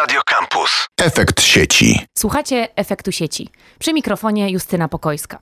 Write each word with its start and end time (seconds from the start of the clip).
Radio 0.00 0.20
Campus. 0.26 0.86
Efekt 1.00 1.40
sieci. 1.40 2.06
Słuchacie 2.18 2.68
efektu 2.76 3.12
sieci. 3.12 3.48
Przy 3.78 3.92
mikrofonie 3.92 4.50
Justyna 4.50 4.88
Pokojska. 4.88 5.38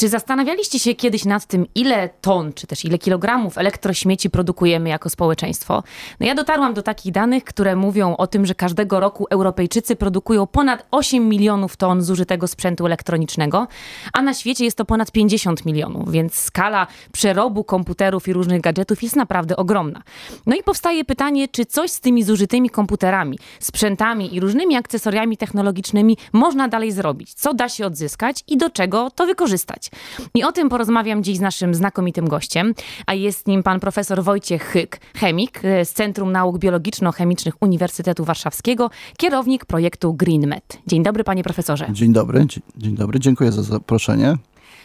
Czy 0.00 0.08
zastanawialiście 0.08 0.78
się 0.78 0.94
kiedyś 0.94 1.24
nad 1.24 1.46
tym, 1.46 1.66
ile 1.74 2.08
ton, 2.08 2.52
czy 2.52 2.66
też 2.66 2.84
ile 2.84 2.98
kilogramów 2.98 3.58
elektrośmieci 3.58 4.30
produkujemy 4.30 4.88
jako 4.88 5.10
społeczeństwo? 5.10 5.82
No 6.20 6.26
ja 6.26 6.34
dotarłam 6.34 6.74
do 6.74 6.82
takich 6.82 7.12
danych, 7.12 7.44
które 7.44 7.76
mówią 7.76 8.16
o 8.16 8.26
tym, 8.26 8.46
że 8.46 8.54
każdego 8.54 9.00
roku 9.00 9.26
Europejczycy 9.30 9.96
produkują 9.96 10.46
ponad 10.46 10.86
8 10.90 11.28
milionów 11.28 11.76
ton 11.76 12.02
zużytego 12.02 12.46
sprzętu 12.46 12.86
elektronicznego, 12.86 13.66
a 14.12 14.22
na 14.22 14.34
świecie 14.34 14.64
jest 14.64 14.76
to 14.76 14.84
ponad 14.84 15.12
50 15.12 15.64
milionów, 15.64 16.10
więc 16.12 16.34
skala 16.34 16.86
przerobu 17.12 17.64
komputerów 17.64 18.28
i 18.28 18.32
różnych 18.32 18.60
gadżetów 18.60 19.02
jest 19.02 19.16
naprawdę 19.16 19.56
ogromna. 19.56 20.02
No 20.46 20.56
i 20.56 20.62
powstaje 20.62 21.04
pytanie, 21.04 21.48
czy 21.48 21.66
coś 21.66 21.90
z 21.90 22.00
tymi 22.00 22.22
zużytymi 22.22 22.70
komputerami, 22.70 23.38
sprzętami 23.60 24.34
i 24.34 24.40
różnymi 24.40 24.76
akcesoriami 24.76 25.36
technologicznymi 25.36 26.16
można 26.32 26.68
dalej 26.68 26.92
zrobić? 26.92 27.34
Co 27.34 27.54
da 27.54 27.68
się 27.68 27.86
odzyskać 27.86 28.44
i 28.46 28.56
do 28.56 28.70
czego 28.70 29.10
to 29.10 29.26
wykorzystać? 29.26 29.87
I 30.34 30.44
o 30.44 30.52
tym 30.52 30.68
porozmawiam 30.68 31.22
dziś 31.22 31.36
z 31.36 31.40
naszym 31.40 31.74
znakomitym 31.74 32.28
gościem, 32.28 32.74
a 33.06 33.14
jest 33.14 33.46
nim 33.46 33.62
pan 33.62 33.80
profesor 33.80 34.22
Wojciech 34.22 34.62
Hyk, 34.62 35.00
chemik 35.16 35.64
e, 35.64 35.84
z 35.84 35.92
Centrum 35.92 36.32
Nauk 36.32 36.58
Biologiczno-Chemicznych 36.58 37.54
Uniwersytetu 37.60 38.24
Warszawskiego, 38.24 38.90
kierownik 39.16 39.64
projektu 39.64 40.14
GreenMed. 40.14 40.78
Dzień 40.86 41.02
dobry, 41.02 41.24
panie 41.24 41.44
profesorze. 41.44 41.86
Dzień 41.92 42.12
dobry, 42.12 42.46
dzień 42.76 42.96
dobry, 42.96 43.20
dziękuję 43.20 43.52
za 43.52 43.62
zaproszenie. 43.62 44.36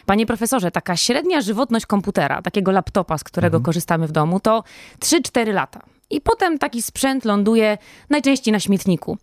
Panie 0.05 0.26
profesorze, 0.26 0.71
taka 0.71 0.95
średnia 0.95 1.41
żywotność 1.41 1.85
komputera, 1.85 2.41
takiego 2.41 2.71
laptopa, 2.71 3.17
z 3.17 3.23
którego 3.23 3.57
mhm. 3.57 3.63
korzystamy 3.63 4.07
w 4.07 4.12
domu, 4.12 4.40
to 4.40 4.63
3-4 4.99 5.54
lata. 5.54 5.79
I 6.09 6.21
potem 6.21 6.57
taki 6.57 6.81
sprzęt 6.81 7.26
ląduje 7.26 7.77
najczęściej 8.09 8.51
na 8.51 8.59
śmietniku. 8.59 9.17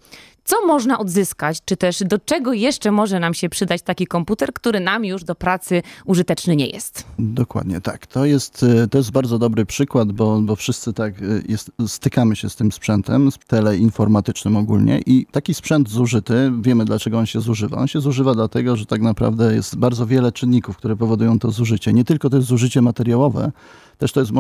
Co 0.51 0.67
można 0.67 0.99
odzyskać, 0.99 1.59
czy 1.65 1.77
też 1.77 2.03
do 2.07 2.19
czego 2.19 2.53
jeszcze 2.53 2.91
może 2.91 3.21
nam 3.21 3.35
się 3.35 3.49
przydać 3.49 3.83
taki 3.83 4.07
komputer, 4.07 4.53
który 4.53 4.81
nam 4.81 5.05
już 5.05 5.25
do 5.25 5.35
pracy 5.35 5.83
użyteczny 6.05 6.57
nie 6.57 6.67
jest? 6.67 7.05
Dokładnie 7.19 7.81
tak. 7.81 8.07
To 8.07 8.25
jest, 8.25 8.63
e, 8.63 8.89
to 8.89 8.99
jest 8.99 9.11
bardzo 9.11 9.39
dobry 9.39 9.67
przykład, 9.67 10.13
bo, 10.13 10.41
bo 10.41 10.57
wszyscy 10.57 10.93
tak 10.93 11.23
e, 11.23 11.25
jest, 11.49 11.71
stykamy 11.87 12.37
się 12.37 12.51
z 12.51 12.57
tym 12.57 12.73
sprzętem, 12.73 13.33
z 13.33 13.39
teleinformatycznym 13.39 14.57
ogólnie 14.57 15.01
i 15.07 15.27
taki 15.31 15.55
sprzęt 15.55 15.89
zużyty, 15.89 16.53
wiemy 16.61 16.85
dlaczego 16.85 17.19
on 17.19 17.27
się 17.27 17.41
zużywa. 17.41 17.77
On 17.77 17.89
się 17.89 18.01
zużywa 18.01 18.35
dlatego, 18.35 18.77
że 18.77 18.87
tak 18.87 19.01
naprawdę 19.01 19.55
jest 19.55 19.77
bardzo 19.77 20.07
wiele 20.07 20.33
czynników, 20.33 20.77
które 20.77 20.97
powodują 20.97 21.39
to 21.39 21.51
zużycie. 21.51 21.93
Nie 21.93 22.05
tylko 22.05 22.31
to 22.31 22.37
jest 22.37 22.49
zużycie 22.49 22.83
materiałowe, 22.83 23.53
też 23.99 24.13
to 24.13 24.21
jest 24.21 24.33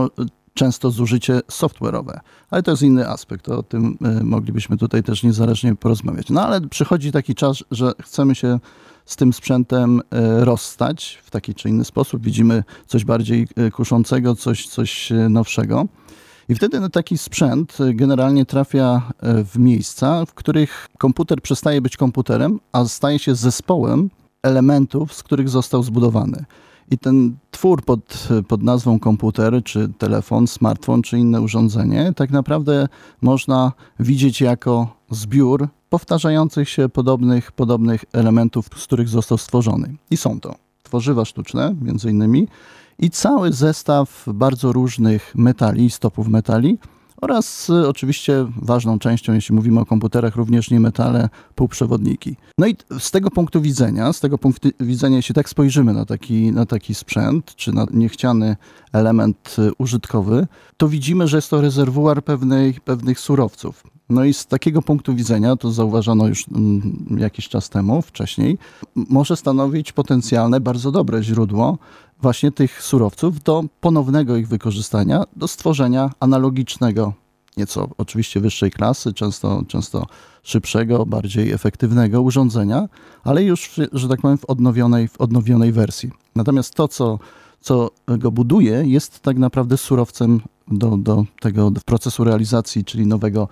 często 0.55 0.91
zużycie 0.91 1.41
software'owe. 1.48 2.19
Ale 2.51 2.62
to 2.62 2.70
jest 2.70 2.83
inny 2.83 3.09
aspekt, 3.09 3.48
o 3.48 3.62
tym 3.62 3.98
e, 4.05 4.25
moglibyśmy 4.25 4.77
tutaj 4.77 5.03
też 5.03 5.23
niezależnie 5.23 5.75
porozmawiać. 5.75 6.31
No 6.31 6.43
ale 6.43 6.61
przychodzi 6.61 7.12
taki 7.12 7.34
czas, 7.34 7.65
że 7.70 7.93
chcemy 8.03 8.34
się 8.34 8.59
z 9.05 9.17
tym 9.17 9.33
sprzętem 9.33 10.01
e, 10.11 10.45
rozstać 10.45 11.19
w 11.25 11.31
taki 11.31 11.55
czy 11.55 11.69
inny 11.69 11.84
sposób. 11.84 12.23
Widzimy 12.23 12.65
coś 12.87 13.05
bardziej 13.05 13.48
e, 13.56 13.71
kuszącego, 13.71 14.37
coś, 14.37 14.67
coś 14.67 15.12
nowszego. 15.31 15.87
I 16.48 16.55
wtedy 16.55 16.91
taki 16.91 17.19
sprzęt 17.19 17.78
generalnie 17.95 18.47
trafia 18.47 19.03
w 19.23 19.59
miejsca, 19.59 20.27
w 20.27 20.34
których 20.34 20.89
komputer 20.98 21.43
przestaje 21.43 21.81
być 21.81 21.97
komputerem, 21.97 22.61
a 22.73 22.84
staje 22.84 23.19
się 23.19 23.34
zespołem 23.34 24.11
elementów, 24.43 25.15
z 25.15 25.23
których 25.23 25.48
został 25.48 25.83
zbudowany. 25.83 26.45
I 26.91 26.98
ten 26.98 27.36
twór 27.50 27.84
pod, 27.84 28.28
pod 28.48 28.62
nazwą 28.62 28.98
komputer, 28.98 29.62
czy 29.64 29.88
telefon, 29.98 30.46
smartfon, 30.46 31.02
czy 31.02 31.19
inne 31.19 31.41
urządzenie, 31.41 32.12
tak 32.16 32.30
naprawdę 32.30 32.88
można 33.22 33.72
widzieć 34.00 34.41
jako 34.41 34.97
zbiór 35.10 35.69
powtarzających 35.91 36.69
się 36.69 36.88
podobnych, 36.88 37.52
podobnych 37.52 38.05
elementów, 38.12 38.66
z 38.77 38.84
których 38.84 39.08
został 39.08 39.38
stworzony. 39.38 39.97
I 40.10 40.16
są 40.16 40.41
to 40.41 40.55
tworzywa 40.82 41.24
sztuczne, 41.24 41.74
między 41.82 42.10
innymi, 42.10 42.48
i 42.98 43.10
cały 43.10 43.53
zestaw 43.53 44.25
bardzo 44.34 44.72
różnych 44.72 45.34
metali, 45.34 45.91
stopów 45.91 46.28
metali, 46.28 46.78
oraz 47.20 47.70
y, 47.70 47.88
oczywiście 47.88 48.47
ważną 48.56 48.98
częścią, 48.98 49.32
jeśli 49.32 49.54
mówimy 49.54 49.81
o 49.81 49.86
komputerach, 49.86 50.36
również 50.36 50.70
nie 50.70 50.81
metale, 50.81 51.28
półprzewodniki. 51.54 52.36
No 52.58 52.66
i 52.66 52.76
z 52.98 53.10
tego 53.10 53.31
punktu 53.31 53.60
widzenia, 53.60 54.12
z 54.12 54.20
tego 54.20 54.38
punktu 54.38 54.69
widzenia, 54.81 55.16
jeśli 55.16 55.34
tak 55.34 55.48
spojrzymy 55.48 55.92
na 55.92 56.04
taki, 56.04 56.53
na 56.53 56.66
taki 56.66 56.94
sprzęt, 56.94 57.54
czy 57.54 57.72
na 57.72 57.86
niechciany 57.91 58.56
element 58.92 59.56
y, 59.59 59.70
użytkowy, 59.78 60.47
to 60.76 60.88
widzimy, 60.88 61.28
że 61.28 61.36
jest 61.36 61.50
to 61.50 61.60
rezerwuar 61.60 62.25
pewnej, 62.25 62.75
pewnych 62.75 63.20
surowców. 63.20 63.82
No 64.10 64.25
i 64.25 64.34
z 64.34 64.47
takiego 64.47 64.82
punktu 64.82 65.14
widzenia, 65.14 65.56
to 65.56 65.72
zauważono 65.72 66.28
już 66.28 66.48
mm, 66.48 67.16
jakiś 67.19 67.48
czas 67.48 67.69
temu, 67.69 68.03
wcześniej, 68.03 68.59
może 68.94 69.36
stanowić 69.36 69.92
potencjalne, 69.92 70.60
bardzo 70.60 70.92
dobre 70.92 71.22
źródło 71.22 71.78
właśnie 72.22 72.53
tych 72.53 72.82
surowców 72.82 73.42
do 73.42 73.64
ponownego 73.81 74.36
ich 74.36 74.48
wykorzystania, 74.48 75.25
do 75.36 75.48
stworzenia 75.48 76.10
analogicznego, 76.20 77.12
nieco 77.56 77.88
oczywiście 77.98 78.41
wyższej 78.41 78.70
klasy, 78.70 79.12
często, 79.12 79.62
często 79.69 80.06
szybszego, 80.42 81.06
bardziej 81.06 81.53
efektywnego 81.53 82.22
urządzenia, 82.22 82.88
ale 83.25 83.44
już, 83.44 83.70
że 83.92 84.09
tak 84.09 84.20
powiem, 84.20 84.38
w 84.38 84.44
odnowionej, 84.44 85.09
w 85.09 85.20
odnowionej 85.20 85.72
wersji. 85.72 86.10
Natomiast 86.36 86.75
to, 86.75 86.88
co, 86.88 87.19
co 87.60 87.91
go 88.09 88.30
buduje, 88.30 88.82
jest 88.86 89.20
tak 89.20 89.38
naprawdę 89.38 89.76
surowcem 89.76 90.41
do, 90.69 90.97
do 90.97 91.25
tego 91.41 91.70
do 91.70 91.80
procesu 91.80 92.25
realizacji, 92.25 92.84
czyli 92.84 93.06
nowego 93.06 93.48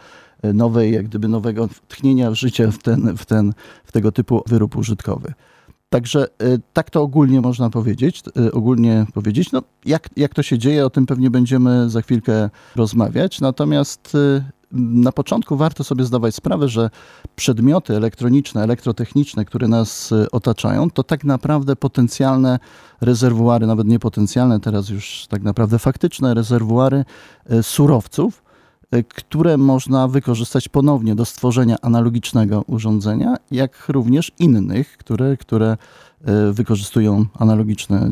nowej, 0.55 0.93
jak 0.93 1.09
gdyby 1.09 1.29
nowego 1.29 1.69
tchnienia 1.89 2.35
życia 2.35 2.71
w, 2.71 2.79
ten, 2.79 3.17
w, 3.17 3.27
ten, 3.27 3.53
w 3.85 3.93
tego 3.93 4.13
typu 4.13 4.43
wyrób 4.47 4.77
użytkowy. 4.77 5.35
Także 5.91 6.29
y, 6.43 6.61
tak 6.73 6.91
to 6.91 7.03
ogólnie 7.03 7.41
można 7.41 7.71
powiedzieć. 7.71 8.23
Y, 8.41 8.53
ogólnie 8.53 9.07
powiedzieć, 9.15 9.53
no 9.53 9.63
jak, 9.85 10.09
jak 10.17 10.35
to 10.35 10.43
się 10.43 10.59
dzieje, 10.59 10.87
o 10.87 10.91
tym 10.91 11.07
pewnie 11.07 11.31
będziemy 11.31 11.91
za 11.91 12.03
chwilkę 12.03 12.51
rozmawiać. 12.77 13.41
Natomiast 13.41 14.15
y, 14.15 14.45
na 14.73 15.13
początku 15.13 15.57
warto 15.57 15.85
sobie 15.85 16.05
zdawać 16.05 16.35
sprawę, 16.35 16.69
że 16.69 16.91
przedmioty 17.37 17.97
elektroniczne, 17.97 18.63
elektrotechniczne, 18.63 19.45
które 19.45 19.69
nas 19.69 20.15
otaczają, 20.33 20.91
to 20.91 21.03
tak 21.03 21.25
naprawdę 21.25 21.77
potencjalne 21.77 22.59
rezerwuary, 23.01 23.67
nawet 23.67 23.87
nie 23.87 23.99
potencjalne, 23.99 24.61
teraz 24.61 24.89
już 24.89 25.27
tak 25.29 25.43
naprawdę 25.43 25.79
faktyczne 25.79 26.35
rezerwuary 26.35 27.05
surowców, 27.63 28.43
które 29.09 29.57
można 29.57 30.09
wykorzystać 30.09 30.69
ponownie 30.69 31.15
do 31.15 31.25
stworzenia 31.25 31.77
analogicznego 31.83 32.63
urządzenia, 32.67 33.37
jak 33.51 33.89
również 33.89 34.33
innych, 34.39 34.99
które, 34.99 35.37
które 35.37 35.77
y, 36.49 36.53
wykorzystują 36.53 37.25
analogiczne 37.39 38.07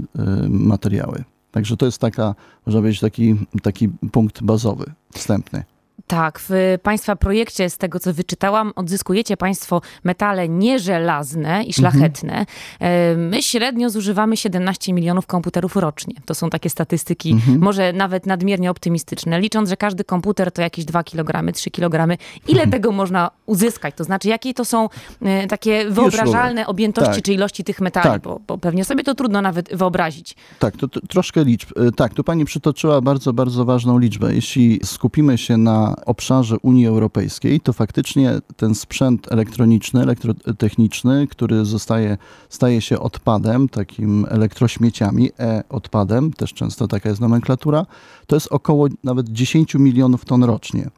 y, 0.44 0.48
materiały. 0.48 1.24
Także 1.50 1.76
to 1.76 1.86
jest 1.86 1.98
taka, 1.98 2.34
można 2.66 2.80
powiedzieć, 2.80 3.00
taki, 3.00 3.36
taki 3.62 3.88
punkt 3.88 4.42
bazowy, 4.42 4.92
wstępny. 5.12 5.64
Tak, 6.06 6.40
w 6.48 6.78
Państwa 6.82 7.16
projekcie, 7.16 7.70
z 7.70 7.78
tego 7.78 8.00
co 8.00 8.12
wyczytałam, 8.12 8.72
odzyskujecie 8.76 9.36
Państwo 9.36 9.80
metale 10.04 10.48
nieżelazne 10.48 11.64
i 11.64 11.72
szlachetne. 11.72 12.46
Mhm. 12.80 13.28
My 13.28 13.42
średnio 13.42 13.90
zużywamy 13.90 14.36
17 14.36 14.92
milionów 14.92 15.26
komputerów 15.26 15.76
rocznie. 15.76 16.14
To 16.24 16.34
są 16.34 16.50
takie 16.50 16.70
statystyki, 16.70 17.30
mhm. 17.30 17.60
może 17.60 17.92
nawet 17.92 18.26
nadmiernie 18.26 18.70
optymistyczne. 18.70 19.40
Licząc, 19.40 19.68
że 19.68 19.76
każdy 19.76 20.04
komputer 20.04 20.52
to 20.52 20.62
jakieś 20.62 20.84
2 20.84 21.04
kg, 21.04 21.52
3 21.52 21.70
kg. 21.70 22.18
Ile 22.48 22.62
mhm. 22.62 22.70
tego 22.70 22.92
można 22.92 23.30
uzyskać? 23.46 23.94
To 23.94 24.04
znaczy, 24.04 24.28
jakie 24.28 24.54
to 24.54 24.64
są 24.64 24.88
e, 25.22 25.46
takie 25.46 25.90
wyobrażalne 25.90 26.66
objętości 26.66 27.14
tak. 27.14 27.22
czy 27.22 27.32
ilości 27.32 27.64
tych 27.64 27.80
metali? 27.80 28.10
Tak. 28.10 28.22
Bo, 28.22 28.40
bo, 28.46 28.58
pewnie 28.58 28.84
sobie 28.84 29.04
to 29.04 29.14
trudno 29.14 29.42
nawet 29.42 29.76
wyobrazić. 29.76 30.36
Tak, 30.58 30.76
to, 30.76 30.88
to 30.88 31.00
troszkę 31.00 31.44
liczb. 31.44 31.70
E, 31.78 31.92
tak, 31.92 32.14
tu 32.14 32.24
Pani 32.24 32.44
przytoczyła 32.44 33.00
bardzo, 33.00 33.32
bardzo 33.32 33.64
ważną 33.64 33.98
liczbę. 33.98 34.34
Jeśli 34.34 34.80
skupimy 34.84 35.38
się 35.38 35.56
na 35.56 35.85
obszarze 36.06 36.56
Unii 36.62 36.86
Europejskiej, 36.86 37.60
to 37.60 37.72
faktycznie 37.72 38.32
ten 38.56 38.74
sprzęt 38.74 39.32
elektroniczny, 39.32 40.02
elektrotechniczny, 40.02 41.26
który 41.26 41.64
zostaje, 41.64 42.18
staje 42.48 42.80
się 42.80 43.00
odpadem, 43.00 43.68
takim 43.68 44.26
elektrośmieciami, 44.28 45.30
e-odpadem, 45.38 46.32
też 46.32 46.54
często 46.54 46.88
taka 46.88 47.08
jest 47.08 47.20
nomenklatura, 47.20 47.86
to 48.26 48.36
jest 48.36 48.52
około 48.52 48.88
nawet 49.04 49.28
10 49.28 49.74
milionów 49.74 50.24
ton 50.24 50.44
rocznie. 50.44 50.90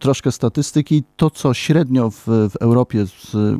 Troszkę 0.00 0.32
statystyki. 0.32 1.02
To, 1.16 1.30
co 1.30 1.54
średnio 1.54 2.10
w, 2.10 2.24
w 2.26 2.56
Europie 2.60 3.06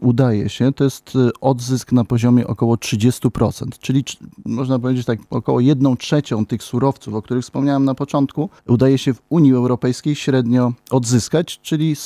udaje 0.01 0.49
się, 0.49 0.73
to 0.73 0.85
jest 0.85 1.17
y, 1.17 1.31
odzysk 1.41 1.93
na 1.93 2.05
poziomie 2.05 2.47
około 2.47 2.75
30%, 2.75 3.67
czyli 3.81 4.05
można 4.45 4.79
powiedzieć 4.79 5.07
tak, 5.07 5.19
około 5.31 5.61
1 5.61 5.97
trzecią 5.97 6.47
tych 6.47 6.63
surowców, 6.63 7.15
o 7.15 7.23
których 7.23 7.45
wspomniałem 7.45 7.85
na 7.85 7.95
początku, 7.95 8.51
udaje 8.69 8.99
się 8.99 9.15
w 9.15 9.23
Unii 9.29 9.53
Europejskiej 9.53 10.15
średnio 10.15 10.72
odzyskać, 10.91 11.61
czyli 11.63 11.97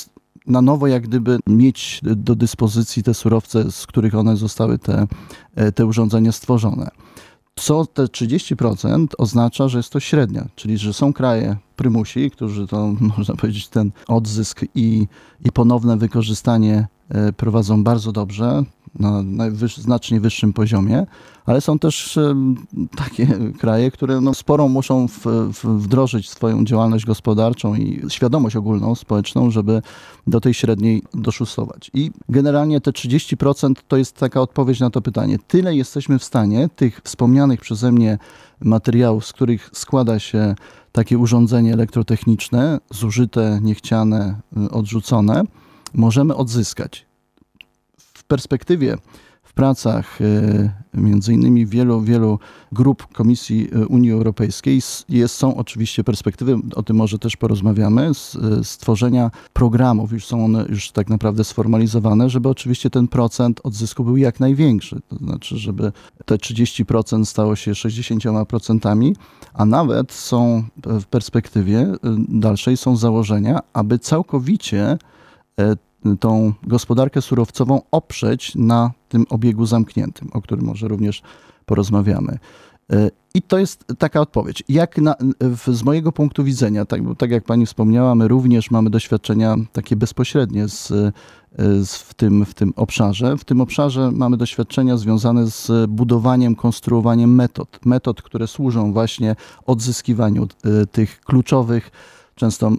na 0.47 0.61
nowo 0.61 0.87
jak 0.87 1.03
gdyby 1.03 1.39
mieć 1.47 2.01
do 2.03 2.35
dyspozycji 2.35 3.03
te 3.03 3.13
surowce, 3.13 3.71
z 3.71 3.87
których 3.87 4.15
one 4.15 4.37
zostały 4.37 4.79
te, 4.79 5.07
e, 5.55 5.71
te 5.71 5.85
urządzenia 5.85 6.31
stworzone. 6.31 6.89
Co 7.55 7.85
te 7.85 8.07
30% 8.07 9.07
oznacza, 9.17 9.67
że 9.67 9.79
jest 9.79 9.89
to 9.89 9.99
średnia, 9.99 10.47
czyli 10.55 10.77
że 10.77 10.93
są 10.93 11.13
kraje 11.13 11.57
prymusi, 11.75 12.31
którzy 12.31 12.67
to, 12.67 12.93
można 13.17 13.35
powiedzieć, 13.35 13.67
ten 13.67 13.91
odzysk 14.07 14.61
i, 14.75 15.07
i 15.45 15.51
ponowne 15.51 15.97
wykorzystanie 15.97 16.87
e, 17.09 17.33
prowadzą 17.33 17.83
bardzo 17.83 18.11
dobrze, 18.11 18.63
na 18.99 19.23
najwyż, 19.23 19.77
znacznie 19.77 20.19
wyższym 20.19 20.53
poziomie, 20.53 21.05
ale 21.45 21.61
są 21.61 21.79
też 21.79 22.19
takie 22.95 23.27
kraje, 23.61 23.91
które 23.91 24.21
no, 24.21 24.33
sporą 24.33 24.67
muszą 24.67 25.07
w, 25.07 25.25
w, 25.53 25.65
wdrożyć 25.65 26.29
swoją 26.29 26.65
działalność 26.65 27.05
gospodarczą 27.05 27.75
i 27.75 28.01
świadomość 28.09 28.55
ogólną, 28.55 28.95
społeczną, 28.95 29.51
żeby 29.51 29.81
do 30.27 30.41
tej 30.41 30.53
średniej 30.53 31.03
doszusować. 31.13 31.91
I 31.93 32.11
generalnie 32.29 32.81
te 32.81 32.91
30% 32.91 33.73
to 33.87 33.97
jest 33.97 34.15
taka 34.15 34.41
odpowiedź 34.41 34.79
na 34.79 34.89
to 34.89 35.01
pytanie. 35.01 35.37
Tyle 35.47 35.75
jesteśmy 35.75 36.19
w 36.19 36.23
stanie 36.23 36.69
tych 36.75 37.01
wspomnianych 37.03 37.61
przeze 37.61 37.91
mnie 37.91 38.17
materiałów, 38.59 39.25
z 39.25 39.33
których 39.33 39.69
składa 39.73 40.19
się 40.19 40.55
takie 40.91 41.17
urządzenie 41.17 41.73
elektrotechniczne, 41.73 42.79
zużyte, 42.91 43.59
niechciane, 43.61 44.39
odrzucone, 44.71 45.43
możemy 45.93 46.35
odzyskać 46.35 47.07
perspektywie 48.27 48.97
w 49.47 49.53
pracach 49.53 50.21
e, 50.21 50.69
między 50.93 51.33
innymi 51.33 51.65
wielu, 51.65 52.01
wielu 52.01 52.39
grup 52.71 53.13
Komisji 53.13 53.69
e, 53.71 53.87
Unii 53.87 54.11
Europejskiej 54.11 54.79
jest, 55.09 55.35
są 55.35 55.57
oczywiście 55.57 56.03
perspektywy, 56.03 56.55
o 56.75 56.83
tym 56.83 56.95
może 56.95 57.19
też 57.19 57.37
porozmawiamy, 57.37 58.01
e, 58.01 58.63
stworzenia 58.63 59.31
programów, 59.53 60.11
już 60.11 60.25
są 60.25 60.45
one 60.45 60.65
już 60.69 60.91
tak 60.91 61.09
naprawdę 61.09 61.43
sformalizowane, 61.43 62.29
żeby 62.29 62.49
oczywiście 62.49 62.89
ten 62.89 63.07
procent 63.07 63.61
odzysku 63.63 64.03
był 64.03 64.17
jak 64.17 64.39
największy. 64.39 64.99
To 65.09 65.15
znaczy, 65.15 65.57
żeby 65.57 65.91
te 66.25 66.35
30% 66.35 67.25
stało 67.25 67.55
się 67.55 67.71
60%, 67.71 69.13
a 69.53 69.65
nawet 69.65 70.11
są 70.11 70.63
w 70.85 71.05
perspektywie 71.05 71.93
dalszej 72.29 72.77
są 72.77 72.95
założenia, 72.95 73.59
aby 73.73 73.99
całkowicie 73.99 74.97
tą 76.19 76.53
gospodarkę 76.63 77.21
surowcową 77.21 77.81
oprzeć 77.91 78.55
na 78.55 78.91
tym 79.09 79.25
obiegu 79.29 79.65
zamkniętym, 79.65 80.29
o 80.33 80.41
którym 80.41 80.65
może 80.65 80.87
również 80.87 81.21
porozmawiamy. 81.65 82.37
E, 82.91 83.11
I 83.33 83.41
to 83.41 83.59
jest 83.59 83.85
taka 83.97 84.21
odpowiedź. 84.21 84.63
Jak 84.69 84.97
na, 84.97 85.15
z 85.67 85.83
mojego 85.83 86.11
punktu 86.11 86.43
widzenia, 86.43 86.85
tak, 86.85 87.01
tak 87.17 87.31
jak 87.31 87.43
pani 87.43 87.65
wspomniała, 87.65 88.15
my 88.15 88.27
również 88.27 88.71
mamy 88.71 88.89
doświadczenia 88.89 89.55
takie 89.71 89.95
bezpośrednie 89.95 90.67
z, 90.67 90.87
z, 91.57 91.95
w, 91.95 92.13
tym, 92.13 92.45
w 92.45 92.53
tym 92.53 92.73
obszarze. 92.75 93.37
W 93.37 93.45
tym 93.45 93.61
obszarze 93.61 94.11
mamy 94.11 94.37
doświadczenia 94.37 94.97
związane 94.97 95.47
z 95.47 95.89
budowaniem, 95.89 96.55
konstruowaniem 96.55 97.35
metod. 97.35 97.79
Metod, 97.85 98.21
które 98.21 98.47
służą 98.47 98.93
właśnie 98.93 99.35
odzyskiwaniu 99.65 100.43
e, 100.43 100.85
tych 100.85 101.21
kluczowych 101.21 101.91
często 102.37 102.71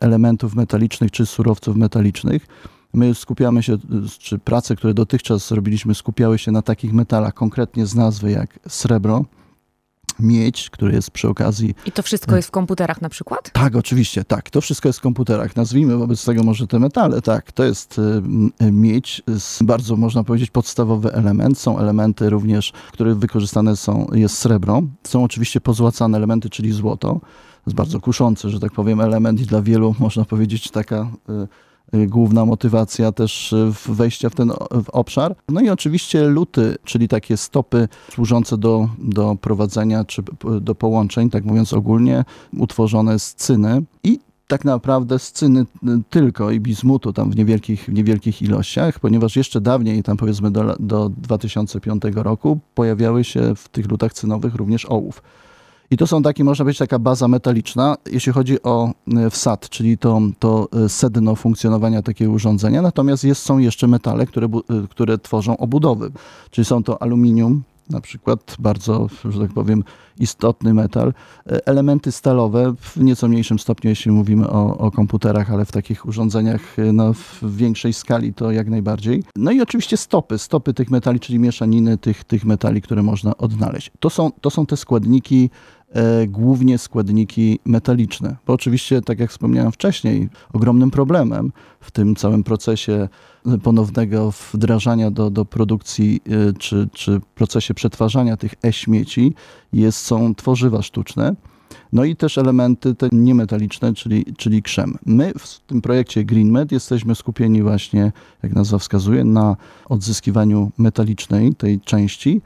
elementów 0.00 0.54
metalicznych 0.54 1.10
czy 1.10 1.26
surowców 1.26 1.76
metalicznych. 1.76 2.46
My 2.94 3.14
skupiamy 3.14 3.62
się, 3.62 3.78
czy 4.18 4.38
prace, 4.38 4.76
które 4.76 4.94
dotychczas 4.94 5.50
robiliśmy, 5.50 5.94
skupiały 5.94 6.38
się 6.38 6.52
na 6.52 6.62
takich 6.62 6.92
metalach, 6.92 7.34
konkretnie 7.34 7.86
z 7.86 7.94
nazwy 7.94 8.30
jak 8.30 8.58
srebro, 8.68 9.24
miedź, 10.20 10.70
który 10.70 10.92
jest 10.92 11.10
przy 11.10 11.28
okazji. 11.28 11.74
I 11.86 11.92
to 11.92 12.02
wszystko 12.02 12.36
jest 12.36 12.48
w 12.48 12.50
komputerach 12.50 13.02
na 13.02 13.08
przykład? 13.08 13.50
Tak, 13.52 13.76
oczywiście, 13.76 14.24
tak. 14.24 14.50
To 14.50 14.60
wszystko 14.60 14.88
jest 14.88 14.98
w 14.98 15.02
komputerach. 15.02 15.56
Nazwijmy 15.56 15.96
wobec 15.96 16.24
tego 16.24 16.42
może 16.42 16.66
te 16.66 16.78
metale, 16.78 17.22
tak. 17.22 17.52
To 17.52 17.64
jest 17.64 18.00
miedź, 18.72 19.22
bardzo 19.60 19.96
można 19.96 20.24
powiedzieć 20.24 20.50
podstawowy 20.50 21.12
element. 21.12 21.58
Są 21.58 21.78
elementy 21.78 22.30
również, 22.30 22.72
w 22.88 22.92
których 22.92 23.18
wykorzystane 23.18 23.76
są, 23.76 24.06
jest 24.12 24.38
srebro. 24.38 24.82
Są 25.04 25.24
oczywiście 25.24 25.60
pozłacane 25.60 26.18
elementy, 26.18 26.50
czyli 26.50 26.72
złoto 26.72 27.20
jest 27.66 27.76
bardzo 27.76 28.00
kuszący, 28.00 28.50
że 28.50 28.60
tak 28.60 28.72
powiem, 28.72 29.00
element 29.00 29.40
i 29.40 29.46
dla 29.46 29.62
wielu 29.62 29.94
można 29.98 30.24
powiedzieć 30.24 30.70
taka 30.70 31.10
y, 31.94 31.98
y, 31.98 32.06
główna 32.06 32.44
motywacja 32.44 33.12
też 33.12 33.52
y, 33.52 33.72
wejścia 33.88 34.30
w 34.30 34.34
ten 34.34 34.52
obszar. 34.92 35.36
No 35.48 35.60
i 35.60 35.70
oczywiście 35.70 36.24
luty, 36.24 36.76
czyli 36.84 37.08
takie 37.08 37.36
stopy 37.36 37.88
służące 38.10 38.58
do, 38.58 38.88
do 38.98 39.36
prowadzenia 39.40 40.04
czy 40.04 40.22
do 40.60 40.74
połączeń, 40.74 41.30
tak 41.30 41.44
mówiąc 41.44 41.72
ogólnie, 41.72 42.24
utworzone 42.58 43.18
z 43.18 43.34
cyny 43.34 43.82
i 44.04 44.18
tak 44.46 44.64
naprawdę 44.64 45.18
z 45.18 45.32
cyny 45.32 45.64
tylko 46.10 46.50
i 46.50 46.60
bizmutu 46.60 47.12
tam 47.12 47.30
w 47.30 47.36
niewielkich, 47.36 47.88
niewielkich 47.88 48.42
ilościach, 48.42 49.00
ponieważ 49.00 49.36
jeszcze 49.36 49.60
dawniej, 49.60 50.02
tam 50.02 50.16
powiedzmy 50.16 50.50
do, 50.50 50.76
do 50.80 51.08
2005 51.08 52.02
roku, 52.14 52.58
pojawiały 52.74 53.24
się 53.24 53.54
w 53.54 53.68
tych 53.68 53.90
lutach 53.90 54.12
cynowych 54.12 54.54
również 54.54 54.84
ołów. 54.84 55.22
I 55.90 55.96
to 55.96 56.06
są 56.06 56.22
takie, 56.22 56.44
można 56.44 56.64
powiedzieć, 56.64 56.78
taka 56.78 56.98
baza 56.98 57.28
metaliczna, 57.28 57.96
jeśli 58.10 58.32
chodzi 58.32 58.62
o 58.62 58.92
e, 59.16 59.30
wsad, 59.30 59.68
czyli 59.68 59.98
to, 59.98 60.20
to 60.38 60.68
e, 60.84 60.88
sedno 60.88 61.34
funkcjonowania 61.34 62.02
takiego 62.02 62.32
urządzenia. 62.32 62.82
Natomiast 62.82 63.24
jest, 63.24 63.42
są 63.42 63.58
jeszcze 63.58 63.86
metale, 63.86 64.26
które, 64.26 64.46
e, 64.46 64.88
które 64.90 65.18
tworzą 65.18 65.56
obudowy, 65.56 66.10
czyli 66.50 66.64
są 66.64 66.82
to 66.82 67.02
aluminium, 67.02 67.62
na 67.90 68.00
przykład 68.00 68.56
bardzo, 68.58 69.06
że 69.24 69.40
tak 69.40 69.52
powiem, 69.52 69.84
istotny 70.20 70.74
metal. 70.74 71.12
Elementy 71.44 72.12
stalowe 72.12 72.74
w 72.80 72.96
nieco 72.96 73.28
mniejszym 73.28 73.58
stopniu, 73.58 73.90
jeśli 73.90 74.10
mówimy 74.10 74.50
o, 74.50 74.78
o 74.78 74.90
komputerach, 74.90 75.50
ale 75.50 75.64
w 75.64 75.72
takich 75.72 76.06
urządzeniach 76.06 76.76
no, 76.92 77.12
w 77.12 77.56
większej 77.56 77.92
skali 77.92 78.34
to 78.34 78.50
jak 78.50 78.68
najbardziej. 78.68 79.22
No 79.36 79.50
i 79.50 79.60
oczywiście 79.60 79.96
stopy, 79.96 80.38
stopy 80.38 80.74
tych 80.74 80.90
metali, 80.90 81.20
czyli 81.20 81.38
mieszaniny 81.38 81.98
tych, 81.98 82.24
tych 82.24 82.44
metali, 82.44 82.82
które 82.82 83.02
można 83.02 83.36
odnaleźć. 83.36 83.90
To 84.00 84.10
są, 84.10 84.30
to 84.40 84.50
są 84.50 84.66
te 84.66 84.76
składniki 84.76 85.50
głównie 86.28 86.78
składniki 86.78 87.58
metaliczne. 87.64 88.36
Bo 88.46 88.52
oczywiście, 88.52 89.02
tak 89.02 89.20
jak 89.20 89.30
wspomniałem 89.30 89.72
wcześniej, 89.72 90.28
ogromnym 90.52 90.90
problemem 90.90 91.52
w 91.80 91.90
tym 91.90 92.16
całym 92.16 92.44
procesie 92.44 93.08
ponownego 93.62 94.32
wdrażania 94.52 95.10
do, 95.10 95.30
do 95.30 95.44
produkcji 95.44 96.20
e, 96.26 96.52
czy, 96.52 96.88
czy 96.92 97.20
procesie 97.34 97.74
przetwarzania 97.74 98.36
tych 98.36 98.54
e-śmieci 98.64 99.34
jest, 99.72 99.98
są 99.98 100.34
tworzywa 100.34 100.82
sztuczne. 100.82 101.34
No 101.92 102.04
i 102.04 102.16
też 102.16 102.38
elementy 102.38 102.94
te 102.94 103.08
niemetaliczne, 103.12 103.94
czyli, 103.94 104.24
czyli 104.36 104.62
krzem. 104.62 104.98
My 105.06 105.32
w 105.38 105.60
tym 105.60 105.82
projekcie 105.82 106.24
GreenMed 106.24 106.72
jesteśmy 106.72 107.14
skupieni 107.14 107.62
właśnie, 107.62 108.12
jak 108.42 108.52
nazwa 108.52 108.78
wskazuje, 108.78 109.24
na 109.24 109.56
odzyskiwaniu 109.88 110.70
metalicznej 110.78 111.54
tej 111.54 111.80
części, 111.80 112.40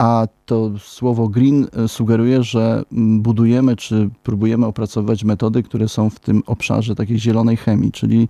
a 0.00 0.26
to 0.46 0.70
słowo 0.78 1.28
green 1.28 1.66
e, 1.72 1.88
sugeruje, 1.88 2.42
że 2.42 2.82
mm, 2.92 3.22
budujemy 3.22 3.76
czy 3.76 4.10
próbujemy 4.22 4.66
opracować 4.66 5.24
metody, 5.24 5.62
które 5.62 5.88
są 5.88 6.10
w 6.10 6.20
tym 6.20 6.42
obszarze 6.46 6.94
takiej 6.94 7.18
zielonej 7.18 7.56
chemii, 7.56 7.92
czyli 7.92 8.28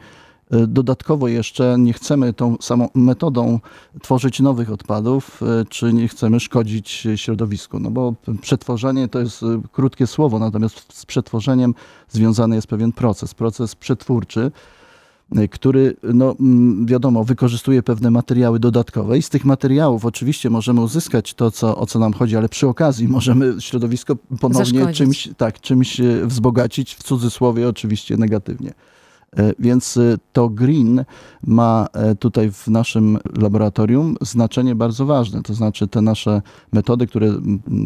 e, 0.51 0.67
Dodatkowo 0.67 1.29
jeszcze 1.29 1.77
nie 1.79 1.93
chcemy 1.93 2.33
tą 2.33 2.57
samą 2.61 2.89
metodą 2.95 3.61
tworzyć 4.03 4.41
nowych 4.41 4.73
odpadów, 4.73 5.43
e, 5.43 5.65
czy 5.65 5.93
nie 5.93 6.09
chcemy 6.09 6.41
szkodzić 6.41 7.07
środowisku, 7.17 7.81
no 7.81 7.91
bo 7.91 8.15
przetworzenie 8.41 9.09
to 9.09 9.21
jest 9.21 9.45
krótkie 9.73 10.07
słowo, 10.07 10.39
natomiast 10.39 10.93
z 10.93 11.07
przetworzeniem 11.07 11.75
związany 12.09 12.57
jest 12.57 12.67
pewien 12.67 12.93
proces, 12.93 13.35
proces 13.35 13.75
przetwórczy, 13.75 14.51
który, 15.51 15.97
no, 16.03 16.37
mm, 16.41 16.87
wiadomo, 16.87 17.25
wykorzystuje 17.25 17.83
pewne 17.83 18.11
materiały 18.11 18.61
dodatkowe 18.61 19.19
i 19.19 19.23
z 19.23 19.29
tych 19.29 19.45
materiałów 19.45 20.05
oczywiście 20.05 20.51
możemy 20.51 20.81
uzyskać 20.81 21.35
to, 21.35 21.51
co, 21.51 21.77
o 21.77 21.87
co 21.87 21.99
nam 21.99 22.13
chodzi, 22.13 22.37
ale 22.37 22.49
przy 22.49 22.69
okazji 22.69 23.09
możemy 23.19 23.55
środowisko 23.59 24.17
ponownie 24.41 24.93
czymś, 24.93 25.29
tak, 25.37 25.61
czymś 25.61 26.01
y, 26.01 26.27
wzbogacić, 26.27 26.95
w 26.95 27.03
cudzysłowie 27.03 27.69
oczywiście 27.69 28.17
negatywnie. 28.17 28.73
E, 29.37 29.53
więc 29.59 29.97
e, 29.97 30.17
to 30.33 30.49
green 30.49 31.05
ma 31.47 31.87
e, 31.93 32.15
tutaj 32.15 32.53
w 32.53 32.69
naszym 32.69 33.19
laboratorium 33.39 34.17
znaczenie 34.21 34.75
bardzo 34.75 35.07
ważne. 35.07 35.43
To 35.43 35.55
znaczy 35.55 35.89
te 35.89 36.03
nasze 36.03 36.43
metody, 36.73 37.07
które 37.07 37.33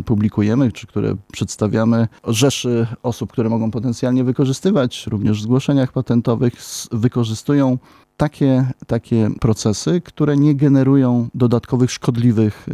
publikujemy, 0.04 0.72
czy 0.72 0.86
które 0.86 1.16
przedstawiamy, 1.32 2.08
rzeszy 2.26 2.86
osób, 3.02 3.32
które 3.32 3.48
mogą 3.48 3.70
potencjalnie 3.70 4.24
wykorzystywać, 4.24 5.06
również 5.06 5.38
w 5.38 5.42
zgłoszeniach 5.42 5.92
patentowych, 5.92 6.54
wykorzystują 6.92 7.78
takie, 8.16 8.66
takie 8.86 9.30
procesy, 9.40 10.00
które 10.00 10.36
nie 10.36 10.54
generują 10.54 11.28
dodatkowych 11.34 11.90
szkodliwych 11.90 12.66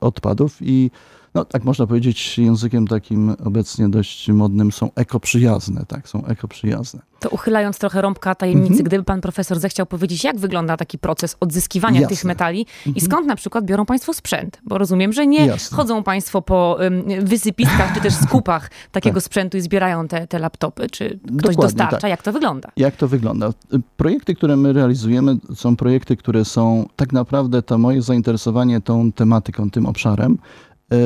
odpadów 0.00 0.56
i 0.60 0.90
no 1.38 1.44
tak 1.44 1.64
można 1.64 1.86
powiedzieć 1.86 2.38
językiem 2.38 2.86
takim 2.86 3.36
obecnie 3.44 3.88
dość 3.88 4.28
modnym, 4.28 4.72
są 4.72 4.90
ekoprzyjazne, 4.94 5.84
tak, 5.88 6.08
są 6.08 6.26
ekoprzyjazne. 6.26 7.00
To 7.20 7.28
uchylając 7.28 7.78
trochę 7.78 8.02
rąbka 8.02 8.34
tajemnicy, 8.34 8.72
mhm. 8.72 8.84
gdyby 8.84 9.04
pan 9.04 9.20
profesor 9.20 9.60
zechciał 9.60 9.86
powiedzieć, 9.86 10.24
jak 10.24 10.38
wygląda 10.38 10.76
taki 10.76 10.98
proces 10.98 11.36
odzyskiwania 11.40 12.00
Jasne. 12.00 12.16
tych 12.16 12.24
metali 12.24 12.60
mhm. 12.60 12.96
i 12.96 13.00
skąd 13.00 13.26
na 13.26 13.36
przykład 13.36 13.64
biorą 13.64 13.86
państwo 13.86 14.14
sprzęt? 14.14 14.60
Bo 14.64 14.78
rozumiem, 14.78 15.12
że 15.12 15.26
nie 15.26 15.46
Jasne. 15.46 15.76
chodzą 15.76 16.02
państwo 16.02 16.42
po 16.42 16.78
um, 16.80 17.02
wysypiskach 17.24 17.94
czy 17.94 18.00
też 18.00 18.14
skupach 18.26 18.70
takiego 18.92 19.14
tak. 19.14 19.24
sprzętu 19.24 19.56
i 19.56 19.60
zbierają 19.60 20.08
te, 20.08 20.26
te 20.26 20.38
laptopy, 20.38 20.90
czy 20.90 21.08
ktoś 21.08 21.20
Dokładnie, 21.30 21.62
dostarcza? 21.62 21.98
Tak. 21.98 22.10
Jak 22.10 22.22
to 22.22 22.32
wygląda? 22.32 22.68
Jak 22.76 22.96
to 22.96 23.08
wygląda? 23.08 23.50
Projekty, 23.96 24.34
które 24.34 24.56
my 24.56 24.72
realizujemy, 24.72 25.36
są 25.54 25.76
projekty, 25.76 26.16
które 26.16 26.44
są 26.44 26.88
tak 26.96 27.12
naprawdę 27.12 27.62
to 27.62 27.78
moje 27.78 28.02
zainteresowanie 28.02 28.80
tą 28.80 29.12
tematyką, 29.12 29.70
tym 29.70 29.86
obszarem 29.86 30.38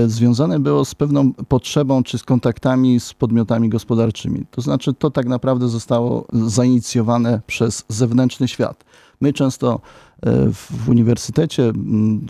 związane 0.06 0.60
było 0.60 0.84
z 0.84 0.94
pewną 0.94 1.32
potrzebą 1.32 2.02
czy 2.02 2.18
z 2.18 2.22
kontaktami 2.22 3.00
z 3.00 3.14
podmiotami 3.14 3.68
gospodarczymi. 3.68 4.46
To 4.50 4.60
znaczy, 4.60 4.94
to 4.94 5.10
tak 5.10 5.26
naprawdę 5.26 5.68
zostało 5.68 6.26
zainicjowane 6.32 7.40
przez 7.46 7.84
zewnętrzny 7.88 8.48
świat. 8.48 8.84
My 9.20 9.32
często 9.32 9.74
e, 9.74 10.11
w 10.52 10.88
uniwersytecie, 10.88 11.72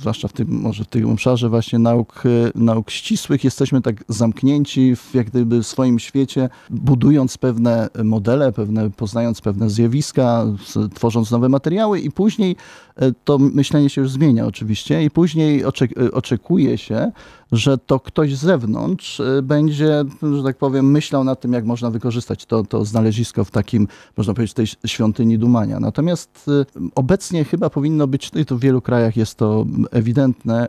zwłaszcza 0.00 0.28
w 0.28 0.32
tym, 0.32 0.48
może 0.48 0.84
w 0.84 0.86
tym 0.86 1.10
obszarze 1.10 1.48
właśnie 1.48 1.78
nauk, 1.78 2.22
e, 2.26 2.28
nauk 2.54 2.90
ścisłych, 2.90 3.44
jesteśmy 3.44 3.82
tak 3.82 4.04
zamknięci 4.08 4.96
w 4.96 5.14
jak 5.14 5.26
gdyby 5.30 5.62
swoim 5.62 5.98
świecie, 5.98 6.48
budując 6.70 7.38
pewne 7.38 7.88
modele, 8.04 8.52
pewne, 8.52 8.90
poznając 8.90 9.40
pewne 9.40 9.70
zjawiska, 9.70 10.46
tworząc 10.94 11.30
nowe 11.30 11.48
materiały 11.48 12.00
i 12.00 12.10
później 12.10 12.56
e, 12.96 13.12
to 13.24 13.38
myślenie 13.38 13.90
się 13.90 14.00
już 14.00 14.10
zmienia 14.10 14.46
oczywiście 14.46 15.04
i 15.04 15.10
później 15.10 15.64
oczekuje 16.12 16.78
się, 16.78 17.12
że 17.52 17.78
to 17.78 18.00
ktoś 18.00 18.36
z 18.36 18.40
zewnątrz 18.40 19.22
będzie, 19.42 20.04
że 20.36 20.42
tak 20.44 20.58
powiem, 20.58 20.90
myślał 20.90 21.24
nad 21.24 21.40
tym, 21.40 21.52
jak 21.52 21.64
można 21.64 21.90
wykorzystać 21.90 22.46
to, 22.46 22.64
to 22.64 22.84
znalezisko 22.84 23.44
w 23.44 23.50
takim, 23.50 23.88
można 24.16 24.34
powiedzieć, 24.34 24.54
tej 24.54 24.66
świątyni 24.86 25.38
dumania. 25.38 25.80
Natomiast 25.80 26.50
obecnie 26.94 27.44
chyba 27.44 27.70
powinno 27.82 28.06
być, 28.06 28.30
i 28.36 28.44
to 28.46 28.56
w 28.56 28.60
wielu 28.60 28.80
krajach 28.82 29.16
jest 29.16 29.34
to 29.34 29.66
ewidentne, 29.90 30.66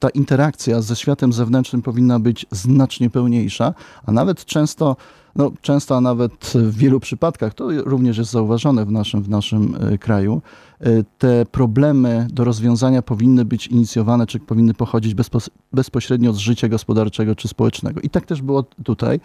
ta 0.00 0.08
interakcja 0.08 0.82
ze 0.82 0.96
światem 0.96 1.32
zewnętrznym 1.32 1.82
powinna 1.82 2.18
być 2.18 2.46
znacznie 2.50 3.10
pełniejsza, 3.10 3.74
a 4.06 4.12
nawet 4.12 4.44
często 4.44 4.96
no, 5.36 5.52
często, 5.62 5.96
a 5.96 6.00
nawet 6.00 6.52
w 6.54 6.76
wielu 6.76 7.00
przypadkach, 7.00 7.54
to 7.54 7.68
również 7.70 8.18
jest 8.18 8.30
zauważone 8.30 8.84
w 8.84 8.90
naszym, 8.90 9.22
w 9.22 9.28
naszym 9.28 9.76
e, 9.80 9.98
kraju, 9.98 10.42
e, 10.80 11.04
te 11.18 11.46
problemy 11.46 12.26
do 12.30 12.44
rozwiązania 12.44 13.02
powinny 13.02 13.44
być 13.44 13.66
inicjowane, 13.66 14.26
czy 14.26 14.38
powinny 14.38 14.74
pochodzić 14.74 15.14
bezpośrednio 15.72 16.32
z 16.32 16.38
życia 16.38 16.68
gospodarczego 16.68 17.34
czy 17.34 17.48
społecznego. 17.48 18.00
I 18.00 18.10
tak 18.10 18.26
też 18.26 18.42
było 18.42 18.62
tutaj. 18.62 19.20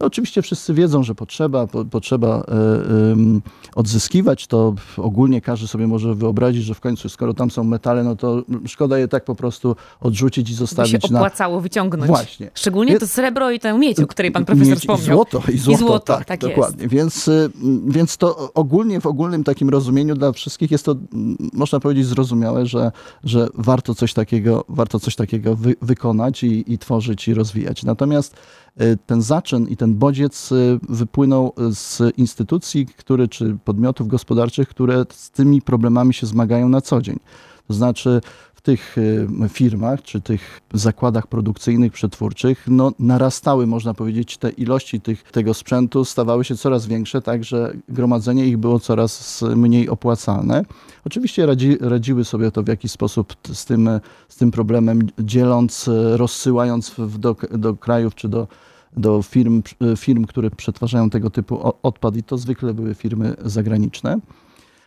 No 0.00 0.06
oczywiście 0.06 0.42
wszyscy 0.42 0.74
wiedzą, 0.74 1.02
że 1.02 1.14
potrzeba, 1.14 1.66
po, 1.66 1.84
potrzeba 1.84 2.40
y, 2.40 3.74
odzyskiwać 3.74 4.46
to. 4.46 4.74
Ogólnie 4.96 5.40
każdy 5.40 5.68
sobie 5.68 5.86
może 5.86 6.14
wyobrazić, 6.14 6.64
że 6.64 6.74
w 6.74 6.80
końcu, 6.80 7.08
skoro 7.08 7.34
tam 7.34 7.50
są 7.50 7.64
metale, 7.64 8.04
no 8.04 8.16
to 8.16 8.42
szkoda 8.66 8.98
je 8.98 9.08
tak 9.08 9.24
po 9.24 9.34
prostu 9.34 9.76
odrzucić 10.00 10.50
i 10.50 10.54
zostawić 10.54 10.92
by 10.92 11.08
się 11.08 11.14
opłacało 11.14 11.56
na... 11.56 11.62
wyciągnąć. 11.62 12.06
Właśnie. 12.06 12.50
Szczególnie 12.54 12.98
to 12.98 13.06
srebro 13.06 13.50
i 13.50 13.60
tę 13.60 13.78
miedź, 13.78 14.00
o 14.00 14.06
której 14.06 14.32
pan 14.32 14.44
profesor 14.44 14.68
miedź 14.68 14.78
wspomniał. 14.78 15.14
Złoto, 15.14 15.42
i 15.54 15.58
złoto, 15.58 15.84
I 15.84 15.86
złoto 15.86 16.16
tak, 16.16 16.24
tak 16.24 16.40
dokładnie. 16.40 16.88
Więc, 16.88 17.28
y, 17.28 17.50
więc 17.86 18.16
to 18.16 18.52
ogólnie, 18.54 19.00
w 19.00 19.06
ogólnym 19.06 19.44
takim 19.44 19.68
rozumieniu 19.68 20.14
dla 20.14 20.32
wszystkich 20.32 20.70
jest 20.70 20.84
to, 20.84 20.96
można 21.52 21.80
powiedzieć, 21.80 22.06
zrozumiałe, 22.06 22.66
że, 22.66 22.92
że 23.24 23.48
warto 23.54 23.94
coś 23.94 24.14
takiego, 24.14 24.64
warto 24.68 25.00
coś 25.00 25.16
takiego 25.16 25.56
wy, 25.56 25.74
wykonać 25.82 26.42
i, 26.42 26.72
i 26.72 26.78
tworzyć 26.78 27.28
i 27.28 27.34
rozwijać. 27.34 27.82
Natomiast 27.82 28.36
Y, 28.80 28.98
ten 29.06 29.22
zaczyn 29.22 29.68
i 29.68 29.76
ten 29.76 29.94
bodziec 29.94 30.52
y, 30.52 30.78
wypłynął 30.88 31.52
z 31.70 32.18
instytucji, 32.18 32.86
które, 32.86 33.28
czy 33.28 33.56
podmiotów 33.64 34.08
gospodarczych, 34.08 34.68
które 34.68 35.04
z 35.10 35.30
tymi 35.30 35.62
problemami 35.62 36.14
się 36.14 36.26
zmagają 36.26 36.68
na 36.68 36.80
co 36.80 37.02
dzień. 37.02 37.18
To 37.68 37.74
znaczy 37.74 38.20
tych 38.64 38.98
y, 38.98 39.48
firmach 39.48 40.02
czy 40.02 40.20
tych 40.20 40.60
zakładach 40.72 41.26
produkcyjnych, 41.26 41.92
przetwórczych, 41.92 42.64
no, 42.68 42.92
narastały, 42.98 43.66
można 43.66 43.94
powiedzieć, 43.94 44.36
te 44.36 44.50
ilości 44.50 45.00
tych, 45.00 45.22
tego 45.22 45.54
sprzętu 45.54 46.04
stawały 46.04 46.44
się 46.44 46.56
coraz 46.56 46.86
większe, 46.86 47.22
tak 47.22 47.44
że 47.44 47.74
gromadzenie 47.88 48.46
ich 48.46 48.56
było 48.56 48.80
coraz 48.80 49.42
mniej 49.56 49.88
opłacalne. 49.88 50.64
Oczywiście 51.04 51.46
radzi, 51.46 51.78
radziły 51.80 52.24
sobie 52.24 52.50
to 52.50 52.62
w 52.62 52.68
jakiś 52.68 52.90
sposób 52.92 53.34
z 53.52 53.64
tym, 53.64 53.90
z 54.28 54.36
tym 54.36 54.50
problemem, 54.50 55.08
dzieląc, 55.18 55.90
rozsyłając 56.12 56.94
do, 57.18 57.36
do 57.50 57.74
krajów 57.74 58.14
czy 58.14 58.28
do 58.28 58.48
do 58.96 59.22
firm, 59.22 59.62
firm, 59.96 60.24
które 60.24 60.50
przetwarzają 60.50 61.10
tego 61.10 61.30
typu 61.30 61.72
odpad 61.82 62.16
i 62.16 62.22
to 62.22 62.38
zwykle 62.38 62.74
były 62.74 62.94
firmy 62.94 63.36
zagraniczne. 63.44 64.18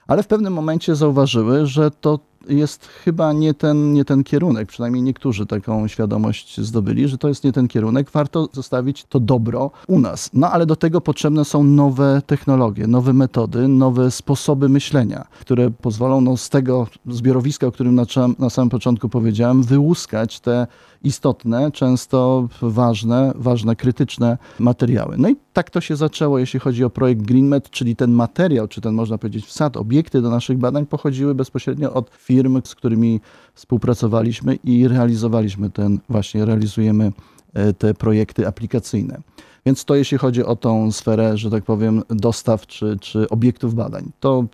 Ale 0.07 0.23
w 0.23 0.27
pewnym 0.27 0.53
momencie 0.53 0.95
zauważyły, 0.95 1.65
że 1.65 1.91
to 1.91 2.19
jest 2.49 2.85
chyba 2.85 3.33
nie 3.33 3.53
ten, 3.53 3.93
nie 3.93 4.05
ten 4.05 4.23
kierunek, 4.23 4.67
przynajmniej 4.67 5.03
niektórzy 5.03 5.45
taką 5.45 5.87
świadomość 5.87 6.61
zdobyli, 6.61 7.07
że 7.07 7.17
to 7.17 7.27
jest 7.27 7.43
nie 7.43 7.51
ten 7.51 7.67
kierunek, 7.67 8.11
warto 8.11 8.49
zostawić 8.53 9.05
to 9.09 9.19
dobro 9.19 9.71
u 9.87 9.99
nas. 9.99 10.29
No 10.33 10.51
ale 10.51 10.65
do 10.65 10.75
tego 10.75 11.01
potrzebne 11.01 11.45
są 11.45 11.63
nowe 11.63 12.21
technologie, 12.25 12.87
nowe 12.87 13.13
metody, 13.13 13.67
nowe 13.67 14.11
sposoby 14.11 14.69
myślenia, 14.69 15.27
które 15.39 15.71
pozwolą 15.71 16.21
no, 16.21 16.37
z 16.37 16.49
tego 16.49 16.87
zbiorowiska, 17.05 17.67
o 17.67 17.71
którym 17.71 17.95
na, 17.95 18.05
na 18.39 18.49
samym 18.49 18.69
początku 18.69 19.09
powiedziałem, 19.09 19.63
wyłuskać 19.63 20.39
te 20.39 20.67
istotne, 21.03 21.71
często 21.71 22.47
ważne, 22.61 23.31
ważne, 23.35 23.75
krytyczne 23.75 24.37
materiały. 24.59 25.15
No 25.17 25.29
i 25.29 25.35
tak 25.53 25.69
to 25.69 25.81
się 25.81 25.95
zaczęło, 25.95 26.39
jeśli 26.39 26.59
chodzi 26.59 26.83
o 26.83 26.89
projekt 26.89 27.21
GreenMed, 27.21 27.69
czyli 27.69 27.95
ten 27.95 28.11
materiał, 28.11 28.67
czy 28.67 28.81
ten 28.81 28.93
można 28.93 29.17
powiedzieć 29.17 29.45
wsad, 29.45 29.77
obiekty 29.77 30.21
do 30.21 30.29
naszych 30.29 30.57
badań 30.57 30.85
pochodziły 30.85 31.35
bezpośrednio 31.35 31.93
od 31.93 32.09
firm, 32.09 32.36
z 32.63 32.75
którymi 32.75 33.21
współpracowaliśmy 33.53 34.55
i 34.55 34.87
realizowaliśmy 34.87 35.69
ten, 35.69 35.99
właśnie 36.09 36.45
realizujemy 36.45 37.11
e, 37.53 37.73
te 37.73 37.93
projekty 37.93 38.47
aplikacyjne. 38.47 39.21
Więc 39.65 39.85
to 39.85 39.95
jeśli 39.95 40.17
chodzi 40.17 40.43
o 40.43 40.55
tą 40.55 40.91
sferę, 40.91 41.37
że 41.37 41.51
tak 41.51 41.63
powiem, 41.63 42.03
dostaw 42.09 42.67
czy, 42.67 42.97
czy 43.01 43.29
obiektów 43.29 43.75
badań. 43.75 44.11
To, 44.19 44.45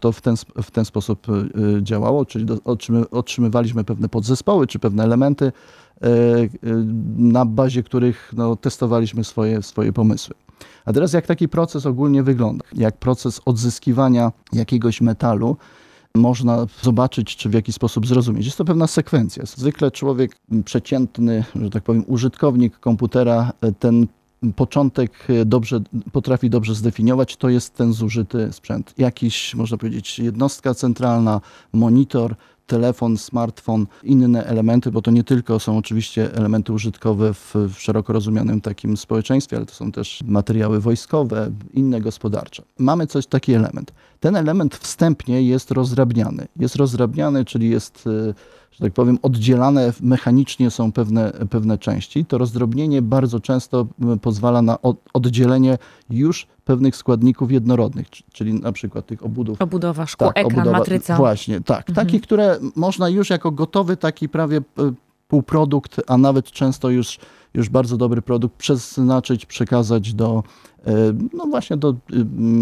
to 0.00 0.12
w, 0.12 0.20
ten, 0.20 0.36
w 0.62 0.70
ten 0.70 0.84
sposób 0.84 1.26
e, 1.28 1.32
działało, 1.82 2.24
czyli 2.24 2.44
do, 2.44 2.58
otrzymywaliśmy 3.10 3.84
pewne 3.84 4.08
podzespoły 4.08 4.66
czy 4.66 4.78
pewne 4.78 5.04
elementy 5.04 5.52
E, 6.02 6.08
e, 6.08 6.48
na 7.16 7.44
bazie 7.44 7.82
których 7.82 8.32
no, 8.36 8.56
testowaliśmy 8.56 9.24
swoje, 9.24 9.62
swoje 9.62 9.92
pomysły. 9.92 10.34
A 10.84 10.92
teraz 10.92 11.12
jak 11.12 11.26
taki 11.26 11.48
proces 11.48 11.86
ogólnie 11.86 12.22
wygląda? 12.22 12.64
Jak 12.72 12.96
proces 12.96 13.40
odzyskiwania 13.44 14.32
jakiegoś 14.52 15.00
metalu 15.00 15.56
można 16.14 16.66
zobaczyć, 16.82 17.36
czy 17.36 17.48
w 17.48 17.54
jaki 17.54 17.72
sposób 17.72 18.06
zrozumieć. 18.06 18.44
Jest 18.44 18.58
to 18.58 18.64
pewna 18.64 18.86
sekwencja. 18.86 19.46
Zwykle 19.46 19.90
człowiek 19.90 20.36
przeciętny, 20.64 21.44
że 21.54 21.70
tak 21.70 21.82
powiem, 21.82 22.04
użytkownik 22.06 22.78
komputera 22.78 23.52
e, 23.60 23.72
ten 23.72 24.06
początek 24.56 25.26
dobrze, 25.46 25.80
potrafi 26.12 26.50
dobrze 26.50 26.74
zdefiniować, 26.74 27.36
to 27.36 27.48
jest 27.48 27.74
ten 27.74 27.92
zużyty 27.92 28.52
sprzęt. 28.52 28.94
Jakiś, 28.98 29.54
można 29.54 29.76
powiedzieć, 29.76 30.18
jednostka 30.18 30.74
centralna, 30.74 31.40
monitor, 31.72 32.34
telefon, 32.66 33.18
smartfon, 33.18 33.86
inne 34.02 34.46
elementy, 34.46 34.90
bo 34.90 35.02
to 35.02 35.10
nie 35.10 35.24
tylko 35.24 35.58
są 35.58 35.78
oczywiście 35.78 36.34
elementy 36.34 36.72
użytkowe 36.72 37.34
w, 37.34 37.54
w 37.54 37.74
szeroko 37.78 38.12
rozumianym 38.12 38.60
takim 38.60 38.96
społeczeństwie, 38.96 39.56
ale 39.56 39.66
to 39.66 39.74
są 39.74 39.92
też 39.92 40.22
materiały 40.26 40.80
wojskowe, 40.80 41.50
inne 41.72 42.00
gospodarcze. 42.00 42.62
Mamy 42.78 43.06
coś, 43.06 43.26
taki 43.26 43.52
element. 43.52 43.92
Ten 44.20 44.36
element 44.36 44.76
wstępnie 44.76 45.42
jest 45.42 45.70
rozdrabniany. 45.70 46.48
Jest 46.56 46.76
rozdrabniany, 46.76 47.44
czyli 47.44 47.70
jest 47.70 48.04
e, 48.06 48.34
że 48.72 48.78
tak 48.78 48.92
powiem, 48.92 49.18
oddzielane 49.22 49.92
mechanicznie 50.00 50.70
są 50.70 50.92
pewne, 50.92 51.32
pewne 51.50 51.78
części. 51.78 52.24
To 52.24 52.38
rozdrobnienie 52.38 53.02
bardzo 53.02 53.40
często 53.40 53.86
pozwala 54.22 54.62
na 54.62 54.78
oddzielenie 55.12 55.78
już 56.10 56.46
pewnych 56.64 56.96
składników 56.96 57.52
jednorodnych, 57.52 58.06
czyli 58.32 58.54
na 58.54 58.72
przykład 58.72 59.06
tych 59.06 59.24
obudów. 59.24 59.62
Obudowa, 59.62 60.06
szkło, 60.06 60.26
tak, 60.26 60.38
ekran, 60.38 60.60
obudowa, 60.60 60.78
matryca. 60.78 61.16
Właśnie, 61.16 61.60
tak. 61.60 61.88
Mhm. 61.90 62.06
Takich, 62.06 62.22
które 62.22 62.58
można 62.76 63.08
już 63.08 63.30
jako 63.30 63.50
gotowy 63.50 63.96
taki 63.96 64.28
prawie 64.28 64.60
półprodukt, 65.28 66.00
a 66.06 66.18
nawet 66.18 66.50
często 66.50 66.90
już, 66.90 67.18
już 67.54 67.68
bardzo 67.68 67.96
dobry 67.96 68.22
produkt 68.22 68.56
przeznaczyć, 68.56 69.46
przekazać 69.46 70.14
do, 70.14 70.42
e, 70.86 70.92
no 71.32 71.46
właśnie 71.46 71.76
do 71.76 71.94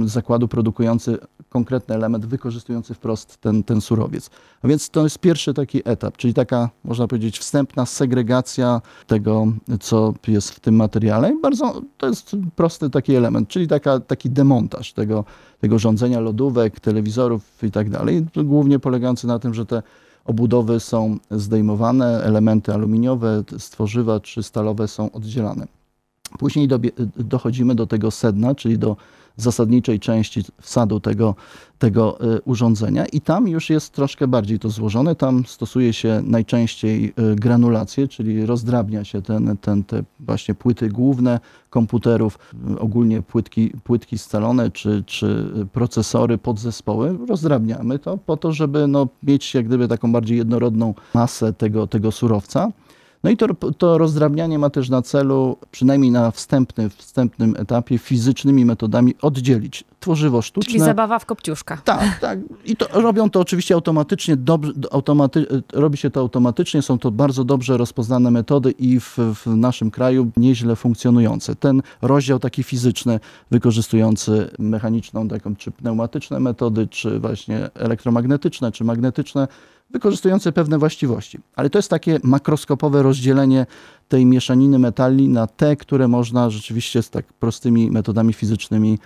zakładu 0.05 0.49
produkujący 0.49 1.19
konkretny 1.51 1.95
element, 1.95 2.27
wykorzystujący 2.27 2.95
wprost 2.95 3.37
ten, 3.37 3.65
ten 3.65 3.81
surowiec. 3.81 4.31
A 4.63 4.69
więc 4.69 4.91
to 4.91 5.05
jest 5.05 5.19
pierwszy 5.19 5.55
taki 5.55 5.83
etap, 5.85 6.17
czyli 6.17 6.35
taka, 6.35 6.71
można 6.85 7.09
powiedzieć, 7.09 7.39
wstępna 7.39 7.87
segregacja 7.87 8.81
tego, 9.07 9.47
co 9.81 10.15
jest 10.29 10.51
w 10.51 10.61
tym 10.61 10.75
materiale. 10.75 11.37
bardzo 11.43 11.83
to 11.97 12.07
jest 12.07 12.37
prosty 12.57 12.91
taki 12.91 13.15
element, 13.15 13.49
czyli 13.49 13.69
taka, 13.69 14.01
taki 14.01 14.31
demontaż 14.31 14.93
tego, 14.93 15.25
tego 15.61 15.79
rządzenia 15.79 16.21
lodówek, 16.21 16.81
telewizorów 16.81 17.65
i 17.65 17.71
tak 17.71 17.91
dalej, 17.91 18.27
głównie 18.45 18.79
polegający 18.79 19.27
na 19.27 19.39
tym, 19.39 19.55
że 19.55 19.67
te 19.67 19.83
obudowy 20.25 20.81
są 20.81 21.19
zdejmowane, 21.31 22.23
elementy 22.25 22.75
aluminiowe, 22.75 23.43
stworzywa 23.59 24.21
czy 24.21 24.43
stalowe 24.43 24.89
są 24.89 25.13
oddzielane. 25.13 25.67
Później 26.39 26.69
dochodzimy 27.17 27.75
do 27.75 27.87
tego 27.87 28.11
sedna, 28.11 28.55
czyli 28.55 28.79
do 28.79 28.97
zasadniczej 29.41 30.01
części 30.01 30.43
wsadu 30.61 31.01
tego, 31.01 31.35
tego 31.79 32.35
y, 32.37 32.41
urządzenia 32.45 33.07
i 33.07 33.21
tam 33.21 33.49
już 33.49 33.71
jest 33.71 33.93
troszkę 33.93 34.29
bardziej 34.29 34.59
to 34.59 34.71
złożone. 34.71 35.15
Tam 35.15 35.47
stosuje 35.47 35.93
się 35.93 36.23
najczęściej 36.25 37.13
y, 37.33 37.37
granulację, 37.37 38.09
czyli 38.09 38.47
rozdrabnia 38.47 39.05
się 39.05 39.23
ten, 39.23 39.57
ten, 39.61 39.85
te 39.85 40.03
właśnie 40.21 40.55
płyty 40.55 40.89
główne 40.89 41.41
komputerów, 41.71 42.39
y, 42.71 42.79
ogólnie 42.79 43.23
płytki, 43.23 43.73
płytki 43.85 44.19
scalone 44.19 44.71
czy, 44.71 45.05
czy 45.07 45.51
procesory, 45.73 46.39
podzespoły. 46.39 47.19
Rozdrabniamy 47.29 47.99
to 47.99 48.17
po 48.17 48.37
to, 48.37 48.53
żeby 48.53 48.87
no, 48.87 49.09
mieć 49.23 49.55
jak 49.55 49.67
gdyby 49.67 49.89
taką 49.89 50.13
bardziej 50.13 50.39
jednorodną 50.39 50.95
masę 51.15 51.53
tego, 51.53 51.87
tego 51.87 52.13
surowca. 52.13 52.73
No 53.25 53.31
i 53.31 53.37
to, 53.37 53.47
to 53.79 53.99
rozdrabnianie 53.99 54.59
ma 54.59 54.71
też 54.71 54.89
na 54.89 55.03
celu, 55.03 55.57
przynajmniej 55.71 56.11
na 56.11 56.31
wstępny, 56.31 56.91
wstępnym 56.91 57.55
etapie, 57.59 57.99
fizycznymi 57.99 58.65
metodami 58.65 59.15
oddzielić 59.23 59.85
tworzywo 60.01 60.43
sztuczne. 60.43 60.73
Czyli 60.73 60.85
zabawa 60.85 61.19
w 61.19 61.27
kopciuszka. 61.27 61.77
Tak, 61.85 62.19
tak. 62.21 62.39
I 62.65 62.77
to 62.77 63.01
robią 63.01 63.31
to 63.31 63.41
oczywiście 63.41 63.75
automatycznie, 63.75 64.37
dobrze, 64.37 64.73
automaty, 64.91 65.47
robi 65.73 65.97
się 65.97 66.11
to 66.11 66.21
automatycznie, 66.21 66.83
są 66.83 66.99
to 66.99 67.11
bardzo 67.11 67.45
dobrze 67.45 67.77
rozpoznane 67.77 68.31
metody 68.31 68.71
i 68.71 69.01
w, 69.01 69.19
w 69.35 69.47
naszym 69.47 69.91
kraju 69.91 70.31
nieźle 70.37 70.77
funkcjonujące. 70.77 71.57
Ten 71.57 71.83
rozdział 72.03 72.39
taki 72.39 72.63
fizyczny, 72.63 73.21
wykorzystujący 73.51 74.51
mechaniczną, 74.59 75.29
taką, 75.29 75.57
czy 75.57 75.71
pneumatyczne 75.71 76.41
metody, 76.41 76.87
czy 76.87 77.19
właśnie 77.19 77.71
elektromagnetyczne, 77.75 78.73
czy 78.73 78.85
magnetyczne, 78.85 79.49
wykorzystujące 79.91 80.53
pewne 80.53 80.79
właściwości. 80.79 81.39
Ale 81.57 81.71
to 81.71 81.79
jest 81.79 81.91
takie 81.91 82.21
makroskopowe 82.23 83.03
rozdzielenie 83.03 83.67
tej 84.09 84.27
mieszaniny 84.27 84.79
metali 84.79 85.29
na 85.29 85.47
te, 85.47 85.77
które 85.77 86.09
można 86.09 86.51
rzeczywiście 86.51 87.03
z 87.03 87.11
tak 87.11 87.33
prostymi 87.33 87.91
metodami 87.91 88.33
fizycznymi 88.33 88.99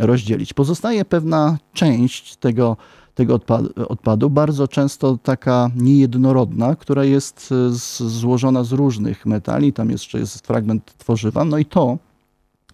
rozdzielić. 0.00 0.52
Pozostaje 0.52 1.04
pewna 1.04 1.58
część 1.72 2.36
tego, 2.36 2.76
tego 3.14 3.40
odpadu, 3.88 4.30
bardzo 4.30 4.68
często 4.68 5.18
taka 5.22 5.70
niejednorodna, 5.76 6.76
która 6.76 7.04
jest 7.04 7.52
e, 7.52 7.70
z, 7.70 8.02
złożona 8.02 8.64
z 8.64 8.72
różnych 8.72 9.26
metali, 9.26 9.72
tam 9.72 9.90
jeszcze 9.90 10.18
jest 10.18 10.46
fragment 10.46 10.94
tworzywa, 10.98 11.44
no 11.44 11.58
i 11.58 11.64
to 11.64 11.98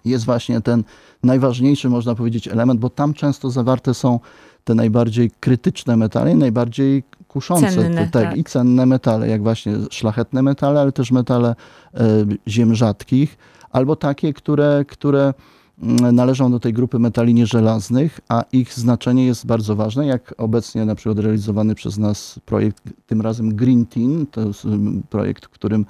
jest 0.05 0.25
właśnie 0.25 0.61
ten 0.61 0.85
najważniejszy, 1.23 1.89
można 1.89 2.15
powiedzieć, 2.15 2.49
element, 2.49 2.81
bo 2.81 2.91
tam 2.91 3.15
często 3.15 3.51
zawarte 3.51 3.95
są 3.95 4.21
te 4.65 4.75
najbardziej 4.75 5.31
krytyczne 5.41 5.97
metale, 5.97 6.35
najbardziej 6.35 7.03
kuszące 7.33 7.75
cenne, 7.75 8.09
te, 8.09 8.25
tak, 8.25 8.37
i 8.37 8.45
cenne 8.45 8.87
metale, 8.87 9.29
jak 9.29 9.43
właśnie 9.43 9.77
szlachetne 9.91 10.43
metale, 10.43 10.81
ale 10.81 10.93
też 10.93 11.11
metale 11.11 11.55
e, 11.95 12.07
ziem 12.49 12.75
rzadkich, 12.75 13.39
albo 13.71 13.97
takie, 13.97 14.33
które, 14.33 14.85
które 14.89 15.35
mm, 15.83 16.15
należą 16.15 16.51
do 16.51 16.61
tej 16.61 16.73
grupy 16.73 16.99
metali 16.99 17.35
nieżelaznych, 17.35 18.21
a 18.29 18.45
ich 18.53 18.75
znaczenie 18.75 19.27
jest 19.27 19.47
bardzo 19.47 19.77
ważne, 19.77 20.07
jak 20.07 20.35
obecnie 20.39 20.85
na 20.85 20.95
przykład 20.95 21.19
realizowany 21.19 21.75
przez 21.75 21.99
nas 21.99 22.41
projekt, 22.47 22.83
tym 23.07 23.21
razem 23.21 23.55
Green 23.55 23.87
Team, 23.87 24.27
to 24.31 24.41
jest 24.41 24.65
mm, 24.65 25.03
projekt, 25.11 25.45
w 25.45 25.49
którym 25.49 25.87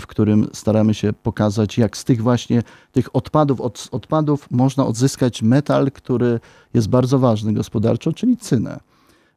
w 0.00 0.06
którym 0.06 0.48
staramy 0.52 0.94
się 0.94 1.12
pokazać, 1.12 1.78
jak 1.78 1.96
z 1.96 2.04
tych 2.04 2.22
właśnie 2.22 2.62
tych 2.92 3.16
odpadów, 3.16 3.60
od 3.60 3.88
odpadów 3.92 4.50
można 4.50 4.86
odzyskać 4.86 5.42
metal, 5.42 5.90
który 5.92 6.40
jest 6.74 6.88
bardzo 6.88 7.18
ważny 7.18 7.52
gospodarczo, 7.52 8.12
czyli 8.12 8.36
cynę. 8.36 8.89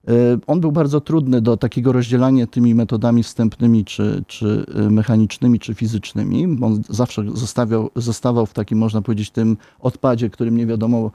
E, 0.08 0.12
on 0.48 0.60
był 0.60 0.72
bardzo 0.72 1.02
trudny 1.02 1.42
do 1.42 1.58
takiego 1.58 1.92
rozdzielania 1.92 2.48
tymi 2.48 2.76
metodami 2.76 3.24
wstępnymi, 3.24 3.86
czy, 3.86 4.24
czy 4.28 4.66
e, 4.76 4.90
mechanicznymi, 4.90 5.60
czy 5.60 5.74
fizycznymi. 5.74 6.58
On 6.62 6.82
zawsze 6.90 7.24
zostawiał, 7.34 7.90
zostawał 7.96 8.46
w 8.46 8.54
takim, 8.54 8.78
można 8.78 9.02
powiedzieć, 9.02 9.32
tym 9.32 9.58
odpadzie, 9.80 10.30
którym 10.30 10.58
nie 10.58 10.66
wiadomo, 10.66 11.12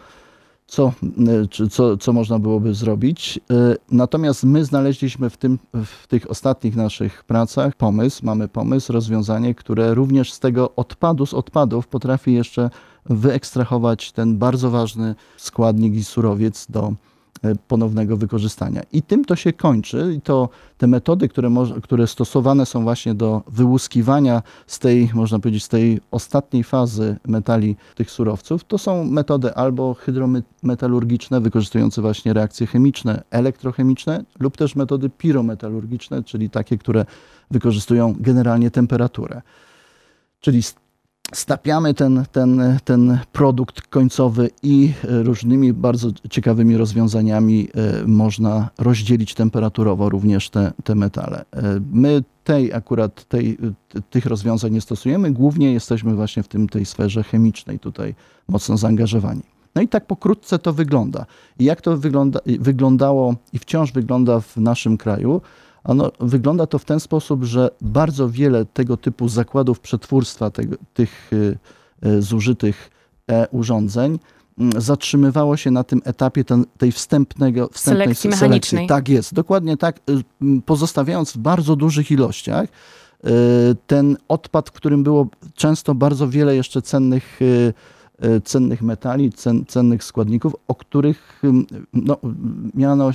co, 0.67 0.93
e, 1.43 1.47
czy 1.47 1.69
co, 1.69 1.97
co 1.97 2.13
można 2.13 2.39
byłoby 2.39 2.75
zrobić. 2.75 3.41
Natomiast 3.91 4.45
my 4.45 4.65
znaleźliśmy 4.65 5.31
w, 5.31 5.37
tym, 5.37 5.59
w 5.75 6.07
tych 6.07 6.31
ostatnich 6.31 6.77
naszych 6.77 7.25
pracach 7.25 7.77
pomysł, 7.77 8.27
mamy 8.27 8.49
pomysł, 8.49 8.93
rozwiązanie, 8.93 9.55
które 9.55 9.95
również 9.95 10.33
z 10.33 10.41
tego 10.41 10.75
odpadu, 10.77 11.27
z 11.27 11.35
odpadów 11.35 11.89
potrafi 11.89 12.33
jeszcze 12.33 12.71
wyekstrahować 13.07 14.13
ten 14.13 14.39
bardzo 14.39 14.71
ważny 14.71 15.15
składnik 15.37 15.95
i 15.95 16.05
surowiec 16.05 16.67
do 16.71 16.93
ponownego 17.69 18.17
wykorzystania. 18.17 18.83
I 18.93 19.03
tym 19.03 19.25
to 19.25 19.37
się 19.37 19.53
kończy. 19.53 20.15
I 20.17 20.21
to 20.21 20.49
te 20.79 20.87
metody, 20.87 21.29
które, 21.29 21.51
które 21.83 22.07
stosowane 22.07 22.67
są 22.67 22.83
właśnie 22.83 23.15
do 23.15 23.43
wyłuskiwania 23.47 24.43
z 24.67 24.79
tej, 24.79 25.11
można 25.15 25.39
powiedzieć, 25.39 25.65
z 25.65 25.69
tej 25.69 26.01
ostatniej 26.11 26.65
fazy 26.65 27.17
metali 27.27 27.77
tych 27.95 28.11
surowców, 28.11 28.65
to 28.65 28.79
są 28.79 29.05
metody 29.05 29.55
albo 29.55 29.95
hydrometalurgiczne, 29.95 31.41
wykorzystujące 31.41 32.03
właśnie 32.03 32.33
reakcje 32.33 32.67
chemiczne, 32.67 33.23
elektrochemiczne, 33.31 34.25
lub 34.41 34.57
też 34.57 34.77
metody 34.77 35.11
pirometalurgiczne, 35.11 36.23
czyli 36.23 36.51
takie, 36.51 36.79
które 36.79 37.05
wykorzystują 37.51 38.15
generalnie 38.21 38.71
temperaturę. 38.71 39.43
Czyli 40.41 40.63
stapiamy 41.33 41.95
ten, 41.95 42.25
ten, 42.33 42.79
ten 42.85 43.19
produkt 43.33 43.81
końcowy 43.81 44.51
i 44.63 44.93
e, 45.05 45.23
różnymi 45.23 45.73
bardzo 45.73 46.09
ciekawymi 46.31 46.77
rozwiązaniami 46.77 47.69
e, 47.75 48.07
można 48.07 48.71
rozdzielić 48.79 49.35
temperaturowo 49.35 50.09
również 50.09 50.51
te, 50.51 50.73
te 50.85 50.95
metale. 50.95 51.41
E, 51.41 51.81
my 51.93 52.23
tej 52.45 52.73
akurat 52.73 53.25
tej, 53.25 53.59
tych 54.11 54.27
rozwiązań 54.27 54.73
nie 54.73 54.81
stosujemy, 54.81 55.31
głównie 55.31 55.73
jesteśmy 55.73 56.15
właśnie 56.15 56.43
w 56.43 56.49
tym, 56.49 56.69
tej 56.69 56.87
sferze 56.87 57.23
chemicznej 57.23 57.79
tutaj 57.79 58.15
mocno 58.49 58.77
zaangażowani. 58.77 59.43
No 59.75 59.83
i 59.83 59.89
tak 59.89 60.07
pokrótce 60.07 60.59
to 60.59 60.73
wygląda. 60.73 61.27
I 61.59 61.65
jak 61.65 61.81
to 61.81 61.97
wygląda, 61.97 62.41
wyglądało 62.47 63.35
i 63.53 63.59
wciąż 63.59 63.93
wygląda 63.93 64.41
w 64.41 64.57
naszym 64.57 64.99
kraju, 64.99 65.41
Ano, 65.89 66.13
wygląda 66.21 66.67
to 66.67 66.79
w 66.79 66.85
ten 66.85 67.01
sposób, 67.01 67.45
że 67.45 67.71
bardzo 67.81 68.29
wiele 68.29 68.65
tego 68.65 68.97
typu 68.97 69.29
zakładów 69.29 69.81
przetwórstwa 69.81 70.51
tego, 70.51 70.77
tych 70.95 71.33
y, 71.33 71.59
y, 72.07 72.23
zużytych 72.23 72.91
e 73.31 73.49
urządzeń 73.49 74.19
mm, 74.59 74.81
zatrzymywało 74.81 75.57
się 75.57 75.71
na 75.71 75.85
tym 75.85 76.01
etapie 76.05 76.45
ten, 76.45 76.65
tej 76.79 76.93
wstępnego, 76.93 77.69
wstępnej 77.73 78.05
selekcji 78.05 78.31
mechanicznej. 78.31 78.87
Tak 78.87 79.09
jest, 79.09 79.35
dokładnie 79.35 79.77
tak, 79.77 80.01
y, 80.11 80.23
pozostawiając 80.67 81.33
w 81.33 81.39
bardzo 81.39 81.77
dużych 81.77 82.11
ilościach 82.11 82.69
ten 83.87 84.17
odpad, 84.29 84.69
w 84.69 84.73
którym 84.73 85.03
było 85.03 85.27
często 85.55 85.95
bardzo 85.95 86.29
wiele 86.29 86.57
jeszcze 86.57 86.83
cennych 86.83 87.41
cennych 88.45 88.83
metali, 88.83 89.33
cen, 89.33 89.65
cennych 89.67 90.05
składników, 90.05 90.57
o 90.69 90.75
których 90.75 91.43
no, 91.93 92.17
miano, 92.75 93.11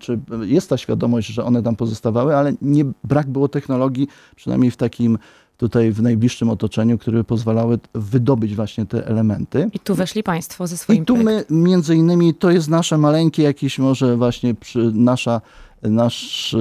czy 0.00 0.18
jest 0.40 0.70
ta 0.70 0.76
świadomość, 0.76 1.28
że 1.28 1.44
one 1.44 1.62
tam 1.62 1.76
pozostawały, 1.76 2.36
ale 2.36 2.52
nie 2.62 2.84
brak 3.04 3.30
było 3.30 3.48
technologii, 3.48 4.08
przynajmniej 4.36 4.70
w 4.70 4.76
takim 4.76 5.18
tutaj 5.56 5.92
w 5.92 6.02
najbliższym 6.02 6.50
otoczeniu, 6.50 6.98
które 6.98 7.24
pozwalały 7.24 7.78
wydobyć 7.94 8.54
właśnie 8.54 8.86
te 8.86 9.06
elementy. 9.06 9.70
I 9.72 9.78
tu 9.78 9.94
weszli 9.94 10.22
Państwo 10.22 10.66
ze 10.66 10.76
swoim 10.76 11.02
I 11.02 11.06
tu 11.06 11.16
my 11.16 11.44
między 11.50 11.96
innymi, 11.96 12.34
to 12.34 12.50
jest 12.50 12.68
nasze 12.68 12.98
maleńkie 12.98 13.42
jakieś 13.42 13.78
może 13.78 14.16
właśnie 14.16 14.54
przy, 14.54 14.92
nasza 14.94 15.40
nasz 15.82 16.56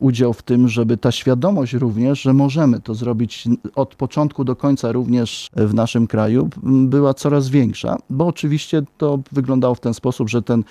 udział 0.00 0.32
w 0.32 0.42
tym, 0.42 0.68
żeby 0.68 0.96
ta 0.96 1.12
świadomość 1.12 1.72
również, 1.72 2.22
że 2.22 2.32
możemy 2.32 2.80
to 2.80 2.94
zrobić 2.94 3.44
od 3.74 3.94
początku 3.94 4.44
do 4.44 4.56
końca 4.56 4.92
również 4.92 5.50
w 5.56 5.74
naszym 5.74 6.06
kraju, 6.06 6.48
była 6.62 7.14
coraz 7.14 7.48
większa, 7.48 7.96
bo 8.10 8.26
oczywiście 8.26 8.82
to 8.98 9.18
wyglądało 9.32 9.74
w 9.74 9.80
ten 9.80 9.94
sposób, 9.94 10.28
że 10.28 10.42
ten, 10.42 10.64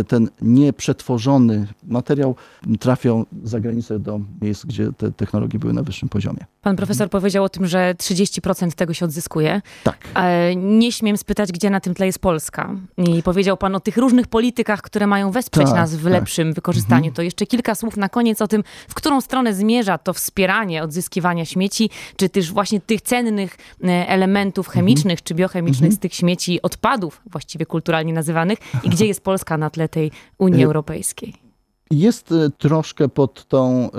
y, 0.00 0.04
ten 0.04 0.28
nieprzetworzony 0.42 1.66
materiał 1.86 2.34
trafiał 2.80 3.26
za 3.44 3.60
granicę 3.60 3.98
do 3.98 4.20
miejsc, 4.42 4.64
gdzie 4.64 4.92
te 4.92 5.12
technologie 5.12 5.58
były 5.58 5.72
na 5.72 5.82
wyższym 5.82 6.08
poziomie. 6.08 6.46
Pan 6.62 6.76
profesor 6.76 7.10
powiedział 7.10 7.44
o 7.44 7.48
tym, 7.48 7.66
że 7.66 7.94
30% 7.98 8.74
tego 8.74 8.94
się 8.94 9.04
odzyskuje. 9.04 9.62
Tak. 9.84 9.98
E, 10.14 10.56
nie 10.56 10.92
śmiem 10.92 11.16
spytać, 11.16 11.52
gdzie 11.52 11.70
na 11.70 11.80
tym 11.80 11.94
tle 11.94 12.06
jest 12.06 12.18
Polska. 12.18 12.74
I 12.98 13.22
powiedział 13.22 13.56
pan 13.56 13.74
o 13.74 13.80
tych 13.80 13.96
różnych 13.96 14.26
politykach, 14.26 14.82
które 14.82 15.06
mają 15.06 15.30
wesprzeć 15.30 15.66
tak, 15.66 15.74
nas 15.74 15.94
w 15.94 16.02
tak. 16.02 16.12
lepszym 16.12 16.52
wykorzystaniu. 16.52 17.08
Mhm. 17.08 17.11
To 17.14 17.22
jeszcze 17.22 17.46
kilka 17.46 17.74
słów 17.74 17.96
na 17.96 18.08
koniec 18.08 18.42
o 18.42 18.48
tym, 18.48 18.64
w 18.88 18.94
którą 18.94 19.20
stronę 19.20 19.54
zmierza 19.54 19.98
to 19.98 20.12
wspieranie 20.12 20.82
odzyskiwania 20.82 21.44
śmieci, 21.44 21.90
czy 22.16 22.28
też 22.28 22.52
właśnie 22.52 22.80
tych 22.80 23.00
cennych 23.00 23.56
e, 23.84 24.08
elementów 24.08 24.66
mhm. 24.66 24.86
chemicznych 24.86 25.22
czy 25.22 25.34
biochemicznych 25.34 25.88
mhm. 25.88 25.96
z 25.96 25.98
tych 25.98 26.14
śmieci, 26.14 26.62
odpadów 26.62 27.20
właściwie 27.26 27.66
kulturalnie 27.66 28.12
nazywanych 28.12 28.58
i 28.82 28.90
gdzie 28.90 29.06
jest 29.12 29.20
Polska 29.20 29.56
na 29.56 29.70
tle 29.70 29.88
tej 29.88 30.10
Unii 30.38 30.62
e, 30.62 30.66
Europejskiej. 30.66 31.51
Jest 31.92 32.32
e, 32.32 32.50
troszkę 32.50 33.08
pod 33.08 33.48
tą 33.48 33.90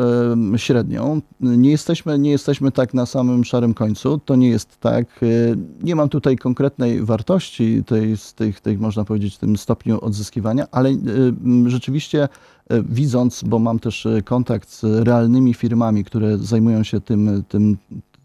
y, 0.53 0.59
średnią. 0.59 1.21
Nie 1.39 1.71
jesteśmy, 1.71 2.19
nie 2.19 2.31
jesteśmy 2.31 2.71
tak 2.71 2.93
na 2.93 3.05
samym 3.05 3.43
szarym 3.43 3.73
końcu. 3.73 4.19
To 4.25 4.35
nie 4.35 4.49
jest 4.49 4.79
tak. 4.79 5.23
Y, 5.23 5.57
nie 5.83 5.95
mam 5.95 6.09
tutaj 6.09 6.37
konkretnej 6.37 7.03
wartości 7.03 7.83
tej, 7.85 8.17
z 8.17 8.33
tych, 8.33 8.61
tych, 8.61 8.79
można 8.79 9.05
powiedzieć, 9.05 9.37
tym 9.37 9.57
stopniu 9.57 9.99
odzyskiwania, 10.01 10.67
ale 10.71 10.95
rzeczywiście 11.67 12.27
widząc, 12.89 13.43
bo 13.43 13.59
mam 13.59 13.79
też 13.79 14.07
kontakt 14.25 14.69
z 14.69 14.83
realnymi 14.83 15.53
firmami, 15.53 16.03
które 16.03 16.37
zajmują 16.37 16.83
się 16.83 17.01
tym, 17.01 17.43
tym, 17.49 17.77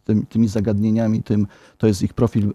tym, 0.08 0.26
tymi 0.26 0.48
zagadnieniami, 0.48 1.22
tym, 1.22 1.46
to 1.78 1.86
jest 1.86 2.02
ich 2.02 2.14
profil 2.14 2.52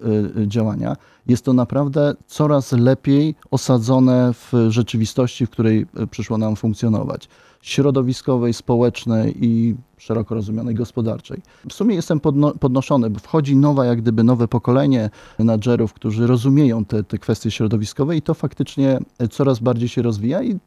działania, 0.48 0.96
jest 1.28 1.46
to 1.46 1.54
naprawdę 1.54 2.14
coraz 2.28 2.72
lepiej 2.72 3.36
osadzone 3.52 4.34
w 4.34 4.54
rzeczywistości, 4.70 5.46
w 5.46 5.50
której 5.50 5.86
przyszło 6.12 6.38
nam 6.38 6.56
funkcjonować. 6.56 7.30
Środowiskowej, 7.64 8.54
społecznej 8.54 9.46
i 9.46 9.76
szeroko 9.98 10.36
rozumianej 10.36 10.76
gospodarczej. 10.76 11.42
W 11.70 11.74
sumie 11.74 11.96
jestem 11.96 12.20
podno 12.20 12.52
podnoszony, 12.52 13.10
bo 13.10 13.20
wchodzi 13.20 13.56
nowa, 13.56 13.86
jak 13.86 14.02
gdyby 14.02 14.24
nowe 14.24 14.48
pokolenie 14.48 15.10
menadżerów, 15.40 15.94
którzy 15.94 16.28
rozumieją 16.28 16.86
te, 16.86 17.04
te 17.04 17.18
kwestie 17.18 17.52
środowiskowe 17.52 18.18
i 18.18 18.22
to 18.22 18.34
faktycznie 18.34 19.00
coraz 19.32 19.60
bardziej 19.60 19.90
się 19.90 20.02
rozwija 20.02 20.44
i 20.44 20.60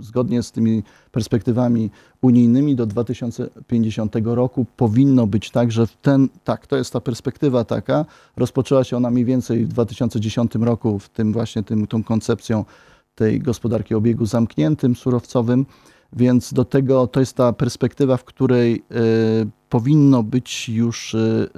zgodnie 0.00 0.42
z 0.42 0.52
tymi 0.52 0.82
perspektywami 1.12 1.90
unijnymi 2.22 2.76
do 2.76 2.86
2050 2.86 4.16
roku 4.24 4.66
powinno 4.76 5.26
być 5.26 5.50
tak, 5.50 5.72
że 5.72 5.86
ten, 6.02 6.28
tak, 6.44 6.66
to 6.66 6.76
jest 6.76 6.92
ta 6.92 7.00
perspektywa 7.00 7.64
taka, 7.64 8.04
rozpoczęła 8.36 8.84
się 8.84 8.96
ona 8.96 9.10
mniej 9.10 9.24
więcej 9.24 9.64
w 9.64 9.68
2010 9.68 10.54
roku, 10.54 10.98
w 10.98 11.08
tym 11.08 11.32
właśnie 11.32 11.62
tym, 11.62 11.86
tą 11.86 12.04
koncepcją 12.04 12.64
tej 13.14 13.40
gospodarki 13.40 13.94
obiegu 13.94 14.26
zamkniętym, 14.26 14.96
surowcowym, 14.96 15.66
więc 16.16 16.52
do 16.52 16.64
tego 16.64 17.06
to 17.06 17.20
jest 17.20 17.36
ta 17.36 17.52
perspektywa, 17.52 18.16
w 18.16 18.24
której 18.24 18.74
y, 18.74 19.46
powinno 19.68 20.22
być 20.22 20.68
już 20.68 21.14
y, 21.14 21.48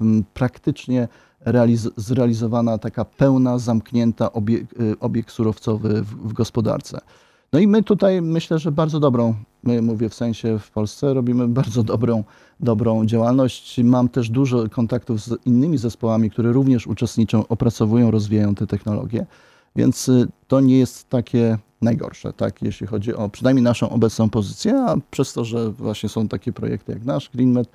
y, 0.00 0.24
praktycznie 0.34 1.08
realiz 1.40 1.88
zrealizowana 1.96 2.78
taka 2.78 3.04
pełna, 3.04 3.58
zamknięta 3.58 4.32
obieg, 4.32 4.74
obieg 5.00 5.30
surowcowy 5.30 6.02
w, 6.02 6.28
w 6.28 6.32
gospodarce. 6.32 7.00
No 7.52 7.58
i 7.58 7.66
my 7.66 7.82
tutaj 7.82 8.22
myślę, 8.22 8.58
że 8.58 8.72
bardzo 8.72 9.00
dobrą, 9.00 9.34
mówię 9.82 10.08
w 10.08 10.14
sensie 10.14 10.58
w 10.58 10.70
Polsce, 10.70 11.14
robimy 11.14 11.48
bardzo 11.48 11.82
dobrą, 11.82 12.24
dobrą 12.60 13.06
działalność. 13.06 13.80
Mam 13.84 14.08
też 14.08 14.30
dużo 14.30 14.68
kontaktów 14.68 15.20
z 15.20 15.46
innymi 15.46 15.78
zespołami, 15.78 16.30
które 16.30 16.52
również 16.52 16.86
uczestniczą, 16.86 17.48
opracowują, 17.48 18.10
rozwijają 18.10 18.54
te 18.54 18.66
technologie. 18.66 19.26
Więc 19.76 20.08
y, 20.08 20.28
to 20.48 20.60
nie 20.60 20.78
jest 20.78 21.08
takie 21.08 21.58
najgorsze, 21.82 22.32
tak, 22.32 22.62
jeśli 22.62 22.86
chodzi 22.86 23.14
o 23.14 23.28
przynajmniej 23.28 23.62
naszą 23.64 23.90
obecną 23.90 24.30
pozycję, 24.30 24.84
a 24.88 24.96
przez 25.10 25.32
to, 25.32 25.44
że 25.44 25.70
właśnie 25.70 26.08
są 26.08 26.28
takie 26.28 26.52
projekty 26.52 26.92
jak 26.92 27.04
nasz 27.04 27.30
GreenMed 27.34 27.68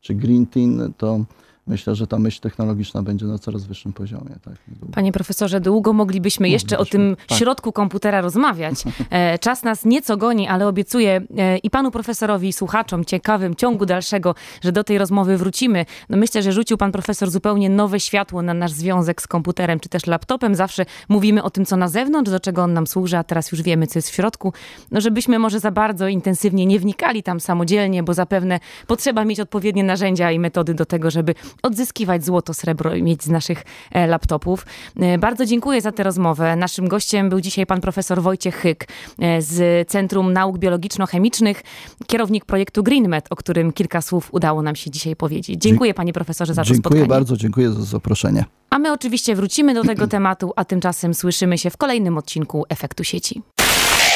czy 0.00 0.14
Green 0.14 0.46
Team, 0.46 0.94
to 0.96 1.24
myślę, 1.66 1.94
że 1.94 2.06
ta 2.06 2.18
myśl 2.18 2.40
technologiczna 2.40 3.02
będzie 3.02 3.26
na 3.26 3.38
coraz 3.38 3.64
wyższym 3.64 3.92
poziomie. 3.92 4.36
Tak, 4.44 4.54
Panie 4.92 5.12
profesorze, 5.12 5.60
długo 5.60 5.92
moglibyśmy 5.92 6.48
jeszcze 6.48 6.78
o 6.78 6.84
tym 6.84 7.16
tak. 7.26 7.38
środku 7.38 7.72
komputera 7.72 8.20
rozmawiać. 8.20 8.74
E, 9.10 9.38
czas 9.38 9.62
nas 9.62 9.84
nieco 9.84 10.16
goni, 10.16 10.48
ale 10.48 10.68
obiecuję 10.68 11.20
e, 11.38 11.58
i 11.58 11.70
panu 11.70 11.90
profesorowi, 11.90 12.48
i 12.48 12.52
słuchaczom 12.52 13.04
ciekawym 13.04 13.54
ciągu 13.54 13.86
dalszego, 13.86 14.34
że 14.62 14.72
do 14.72 14.84
tej 14.84 14.98
rozmowy 14.98 15.36
wrócimy. 15.36 15.86
No 16.08 16.16
myślę, 16.16 16.42
że 16.42 16.52
rzucił 16.52 16.76
pan 16.76 16.92
profesor 16.92 17.30
zupełnie 17.30 17.70
nowe 17.70 18.00
światło 18.00 18.42
na 18.42 18.54
nasz 18.54 18.72
związek 18.72 19.22
z 19.22 19.26
komputerem, 19.26 19.80
czy 19.80 19.88
też 19.88 20.06
laptopem. 20.06 20.54
Zawsze 20.54 20.86
mówimy 21.08 21.42
o 21.42 21.50
tym, 21.50 21.64
co 21.64 21.76
na 21.76 21.88
zewnątrz, 21.88 22.30
do 22.30 22.40
czego 22.40 22.62
on 22.62 22.72
nam 22.72 22.86
służy, 22.86 23.18
a 23.18 23.24
teraz 23.24 23.52
już 23.52 23.62
wiemy, 23.62 23.86
co 23.86 23.98
jest 23.98 24.10
w 24.10 24.14
środku. 24.14 24.52
No 24.90 25.00
żebyśmy 25.00 25.38
może 25.38 25.60
za 25.60 25.70
bardzo 25.70 26.08
intensywnie 26.08 26.66
nie 26.66 26.78
wnikali 26.78 27.22
tam 27.22 27.40
samodzielnie, 27.40 28.02
bo 28.02 28.14
zapewne 28.14 28.60
potrzeba 28.86 29.24
mieć 29.24 29.40
odpowiednie 29.40 29.84
narzędzia 29.84 30.30
i 30.30 30.38
metody 30.38 30.74
do 30.74 30.86
tego, 30.86 31.10
żeby 31.10 31.34
odzyskiwać 31.62 32.24
złoto, 32.24 32.54
srebro 32.54 32.94
i 32.94 33.02
mieć 33.02 33.22
z 33.22 33.28
naszych 33.28 33.64
e, 33.90 34.06
laptopów. 34.06 34.66
E, 34.96 35.18
bardzo 35.18 35.46
dziękuję 35.46 35.80
za 35.80 35.92
tę 35.92 36.02
rozmowę. 36.02 36.56
Naszym 36.56 36.88
gościem 36.88 37.28
był 37.28 37.40
dzisiaj 37.40 37.66
pan 37.66 37.80
profesor 37.80 38.22
Wojciech 38.22 38.56
Hyk 38.56 38.88
e, 39.18 39.42
z 39.42 39.88
Centrum 39.88 40.32
Nauk 40.32 40.58
Biologiczno-Chemicznych, 40.58 41.62
kierownik 42.06 42.44
projektu 42.44 42.82
GreenMed, 42.82 43.26
o 43.30 43.36
którym 43.36 43.72
kilka 43.72 44.02
słów 44.02 44.28
udało 44.32 44.62
nam 44.62 44.76
się 44.76 44.90
dzisiaj 44.90 45.16
powiedzieć. 45.16 45.62
Dziękuję 45.62 45.94
panie 45.94 46.12
profesorze 46.12 46.54
za 46.54 46.62
to 46.62 46.74
spotkanie. 46.74 47.00
Dziękuję 47.00 47.06
bardzo, 47.08 47.36
dziękuję 47.36 47.70
za 47.70 47.82
zaproszenie. 47.82 48.44
A 48.70 48.78
my 48.78 48.92
oczywiście 48.92 49.36
wrócimy 49.36 49.74
do 49.74 49.84
tego 49.84 50.06
tematu, 50.16 50.52
a 50.56 50.64
tymczasem 50.64 51.14
słyszymy 51.14 51.58
się 51.58 51.70
w 51.70 51.76
kolejnym 51.76 52.18
odcinku 52.18 52.64
Efektu 52.68 53.04
Sieci. 53.04 53.42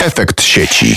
Efekt 0.00 0.42
Sieci. 0.42 0.94